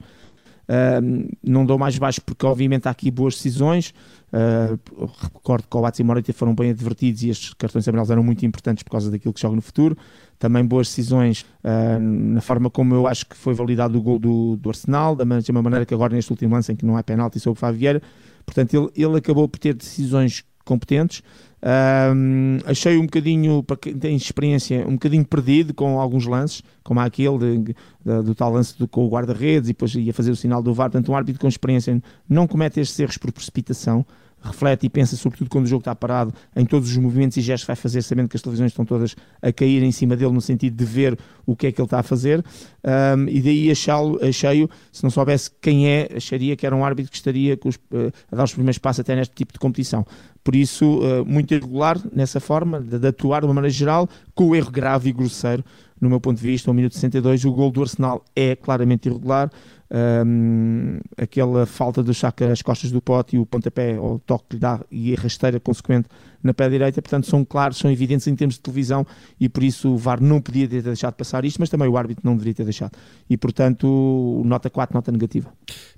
Uh, 0.68 1.30
não 1.42 1.64
dou 1.64 1.78
mais 1.78 1.96
baixo 1.98 2.20
porque 2.20 2.44
obviamente 2.44 2.86
há 2.88 2.90
aqui 2.90 3.10
boas 3.10 3.34
decisões. 3.34 3.94
Uh, 4.30 5.08
recordo 5.32 5.62
que 5.62 5.68
o 5.68 5.80
Coates 5.80 6.00
e 6.00 6.04
Morita 6.04 6.32
foram 6.32 6.54
bem 6.54 6.70
advertidos 6.70 7.22
e 7.22 7.30
estes 7.30 7.54
cartões 7.54 7.88
amarelos 7.88 8.10
eram 8.10 8.22
muito 8.22 8.44
importantes 8.44 8.82
por 8.82 8.90
causa 8.90 9.10
daquilo 9.10 9.32
que 9.32 9.40
joga 9.40 9.56
no 9.56 9.62
futuro. 9.62 9.96
Também 10.38 10.64
boas 10.64 10.88
decisões 10.88 11.46
uh, 11.64 11.98
na 12.00 12.42
forma 12.42 12.68
como 12.68 12.94
eu 12.94 13.06
acho 13.06 13.26
que 13.26 13.36
foi 13.36 13.54
validado 13.54 13.98
o 13.98 14.02
gol 14.02 14.18
do, 14.18 14.56
do 14.56 14.68
Arsenal 14.68 15.16
da 15.16 15.24
mesma 15.24 15.62
maneira 15.62 15.86
que 15.86 15.94
agora 15.94 16.14
neste 16.14 16.30
último 16.30 16.54
lance 16.54 16.70
em 16.70 16.76
que 16.76 16.84
não 16.84 16.98
há 16.98 17.02
penalti 17.02 17.40
sobre 17.40 17.56
o 17.56 17.60
Fábio 17.60 17.78
Vieira. 17.78 18.02
Portanto 18.44 18.74
ele, 18.74 18.90
ele 18.94 19.16
acabou 19.18 19.48
por 19.48 19.58
ter 19.58 19.74
decisões 19.74 20.44
competentes 20.68 21.22
um, 21.60 22.58
achei 22.66 22.96
um 22.96 23.02
bocadinho, 23.02 23.62
para 23.62 23.76
quem 23.76 23.96
tem 23.96 24.14
experiência, 24.14 24.86
um 24.86 24.92
bocadinho 24.92 25.24
perdido 25.24 25.74
com 25.74 25.98
alguns 25.98 26.26
lances, 26.26 26.62
como 26.84 27.00
aquele 27.00 27.38
de, 27.38 27.58
de, 27.58 27.74
do 28.22 28.34
tal 28.34 28.52
lance 28.52 28.78
do, 28.78 28.86
com 28.86 29.04
o 29.04 29.08
guarda-redes 29.08 29.68
e 29.68 29.72
depois 29.72 29.94
ia 29.94 30.12
fazer 30.12 30.30
o 30.30 30.36
sinal 30.36 30.62
do 30.62 30.72
VAR. 30.72 30.90
Portanto, 30.90 31.10
um 31.10 31.16
árbitro 31.16 31.40
com 31.40 31.48
experiência 31.48 32.00
não 32.28 32.46
comete 32.46 32.80
estes 32.80 32.98
erros 32.98 33.18
por 33.18 33.32
precipitação, 33.32 34.06
reflete 34.40 34.86
e 34.86 34.88
pensa, 34.88 35.16
sobretudo 35.16 35.50
quando 35.50 35.64
o 35.64 35.68
jogo 35.68 35.80
está 35.80 35.94
parado, 35.94 36.32
em 36.54 36.64
todos 36.64 36.90
os 36.90 36.96
movimentos 36.96 37.36
e 37.36 37.40
gestos 37.40 37.64
que 37.64 37.68
vai 37.68 37.76
fazer, 37.76 38.02
sabendo 38.02 38.28
que 38.28 38.36
as 38.36 38.42
televisões 38.42 38.72
estão 38.72 38.84
todas 38.84 39.16
a 39.42 39.52
cair 39.52 39.82
em 39.82 39.92
cima 39.92 40.16
dele, 40.16 40.32
no 40.32 40.40
sentido 40.40 40.76
de 40.76 40.84
ver 40.84 41.18
o 41.46 41.56
que 41.56 41.66
é 41.66 41.72
que 41.72 41.80
ele 41.80 41.86
está 41.86 42.00
a 42.00 42.02
fazer. 42.02 42.44
Um, 42.84 43.28
e 43.28 43.40
daí 43.40 43.70
achei-o, 43.70 44.70
se 44.92 45.02
não 45.02 45.10
soubesse 45.10 45.50
quem 45.60 45.88
é, 45.88 46.08
acharia 46.16 46.56
que 46.56 46.66
era 46.66 46.74
um 46.74 46.84
árbitro 46.84 47.10
que 47.10 47.16
estaria 47.16 47.58
os, 47.64 47.76
uh, 47.76 48.12
a 48.30 48.36
dar 48.36 48.44
os 48.44 48.52
primeiros 48.52 48.78
passos 48.78 49.00
até 49.00 49.14
neste 49.16 49.34
tipo 49.34 49.52
de 49.52 49.58
competição. 49.58 50.06
Por 50.44 50.54
isso, 50.54 51.00
uh, 51.00 51.24
muito 51.26 51.52
irregular 51.52 51.98
nessa 52.14 52.40
forma 52.40 52.80
de, 52.80 52.98
de 52.98 53.08
atuar 53.08 53.40
de 53.40 53.46
uma 53.46 53.54
maneira 53.54 53.74
geral, 53.74 54.08
com 54.34 54.48
o 54.48 54.56
erro 54.56 54.70
grave 54.70 55.10
e 55.10 55.12
grosseiro 55.12 55.64
no 56.00 56.08
meu 56.08 56.20
ponto 56.20 56.38
de 56.38 56.46
vista, 56.46 56.70
ao 56.70 56.74
minuto 56.74 56.94
62, 56.94 57.44
o 57.44 57.52
gol 57.52 57.70
do 57.70 57.82
Arsenal 57.82 58.24
é 58.34 58.54
claramente 58.54 59.08
irregular. 59.08 59.50
Um, 59.90 60.98
aquela 61.16 61.64
falta 61.64 62.02
de 62.02 62.12
saca 62.12 62.52
as 62.52 62.60
costas 62.60 62.90
do 62.90 63.00
pote 63.00 63.36
e 63.36 63.38
o 63.38 63.46
pontapé 63.46 63.98
ou 63.98 64.16
o 64.16 64.18
toque 64.18 64.44
que 64.50 64.56
lhe 64.56 64.60
dá 64.60 64.80
e 64.90 65.14
a 65.14 65.16
rasteira 65.18 65.58
consequente 65.58 66.08
na 66.42 66.54
pé 66.54 66.68
direita, 66.68 67.00
portanto 67.02 67.26
são 67.26 67.44
claros, 67.44 67.78
são 67.78 67.90
evidentes 67.90 68.26
em 68.26 68.34
termos 68.34 68.54
de 68.56 68.60
televisão 68.60 69.06
e 69.38 69.48
por 69.48 69.62
isso 69.62 69.90
o 69.90 69.96
VAR 69.96 70.20
não 70.20 70.40
podia 70.40 70.68
ter 70.68 70.82
deixado 70.82 71.14
passar 71.14 71.44
isto, 71.44 71.58
mas 71.58 71.68
também 71.68 71.88
o 71.88 71.96
árbitro 71.96 72.22
não 72.24 72.34
deveria 72.34 72.54
ter 72.54 72.64
deixado. 72.64 72.92
E 73.28 73.36
portanto, 73.36 74.42
nota 74.44 74.70
4, 74.70 74.94
nota 74.94 75.12
negativa. 75.12 75.52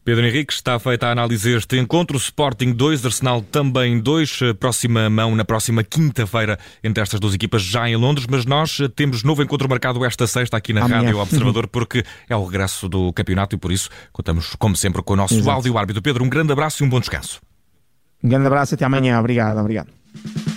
Pedro 0.05 0.27
Henrique, 0.27 0.53
está 0.53 0.79
feita 0.79 1.07
a 1.07 1.13
análise 1.13 1.53
deste 1.53 1.79
encontro. 1.79 2.17
Sporting 2.17 2.73
2, 2.73 3.05
Arsenal 3.05 3.43
também 3.43 4.01
2. 4.01 4.41
Próxima 4.59 5.11
mão 5.11 5.35
na 5.37 5.45
próxima 5.45 5.85
quinta-feira 5.85 6.59
entre 6.83 7.03
estas 7.03 7.21
duas 7.21 7.35
equipas 7.35 7.63
já 7.63 7.89
em 7.89 7.97
Londres, 7.97 8.27
mas 8.29 8.47
nós 8.47 8.79
temos 8.97 9.23
novo 9.23 9.43
encontro 9.43 9.69
marcado 9.69 10.05
esta 10.05 10.27
sexta 10.27 10.57
aqui 10.57 10.73
na 10.73 10.85
Amanhã. 10.85 11.03
Rádio 11.03 11.19
Observador 11.19 11.67
porque 11.69 12.05
é 12.29 12.35
o 12.35 12.45
regresso 12.45 12.89
do 12.89 13.13
campeonato 13.13 13.55
e 13.55 13.59
por 13.59 13.71
isso 13.71 13.91
contamos, 14.13 14.55
como 14.57 14.75
sempre, 14.77 15.03
com 15.03 15.13
o 15.13 15.17
nosso 15.17 15.49
áudio 15.51 15.77
árbitro. 15.77 16.03
Pedro, 16.03 16.25
um 16.25 16.29
grande 16.29 16.53
abraço 16.53 16.83
e 16.83 16.87
um 16.87 16.89
bom 16.89 17.01
descanso. 17.01 17.41
Um 18.23 18.29
grande 18.29 18.47
abraço 18.47 18.75
até 18.75 18.85
amanhã. 18.85 19.19
Obrigado, 19.19 19.59
obrigado. 19.59 20.00
Thank 20.13 20.47
you. 20.47 20.50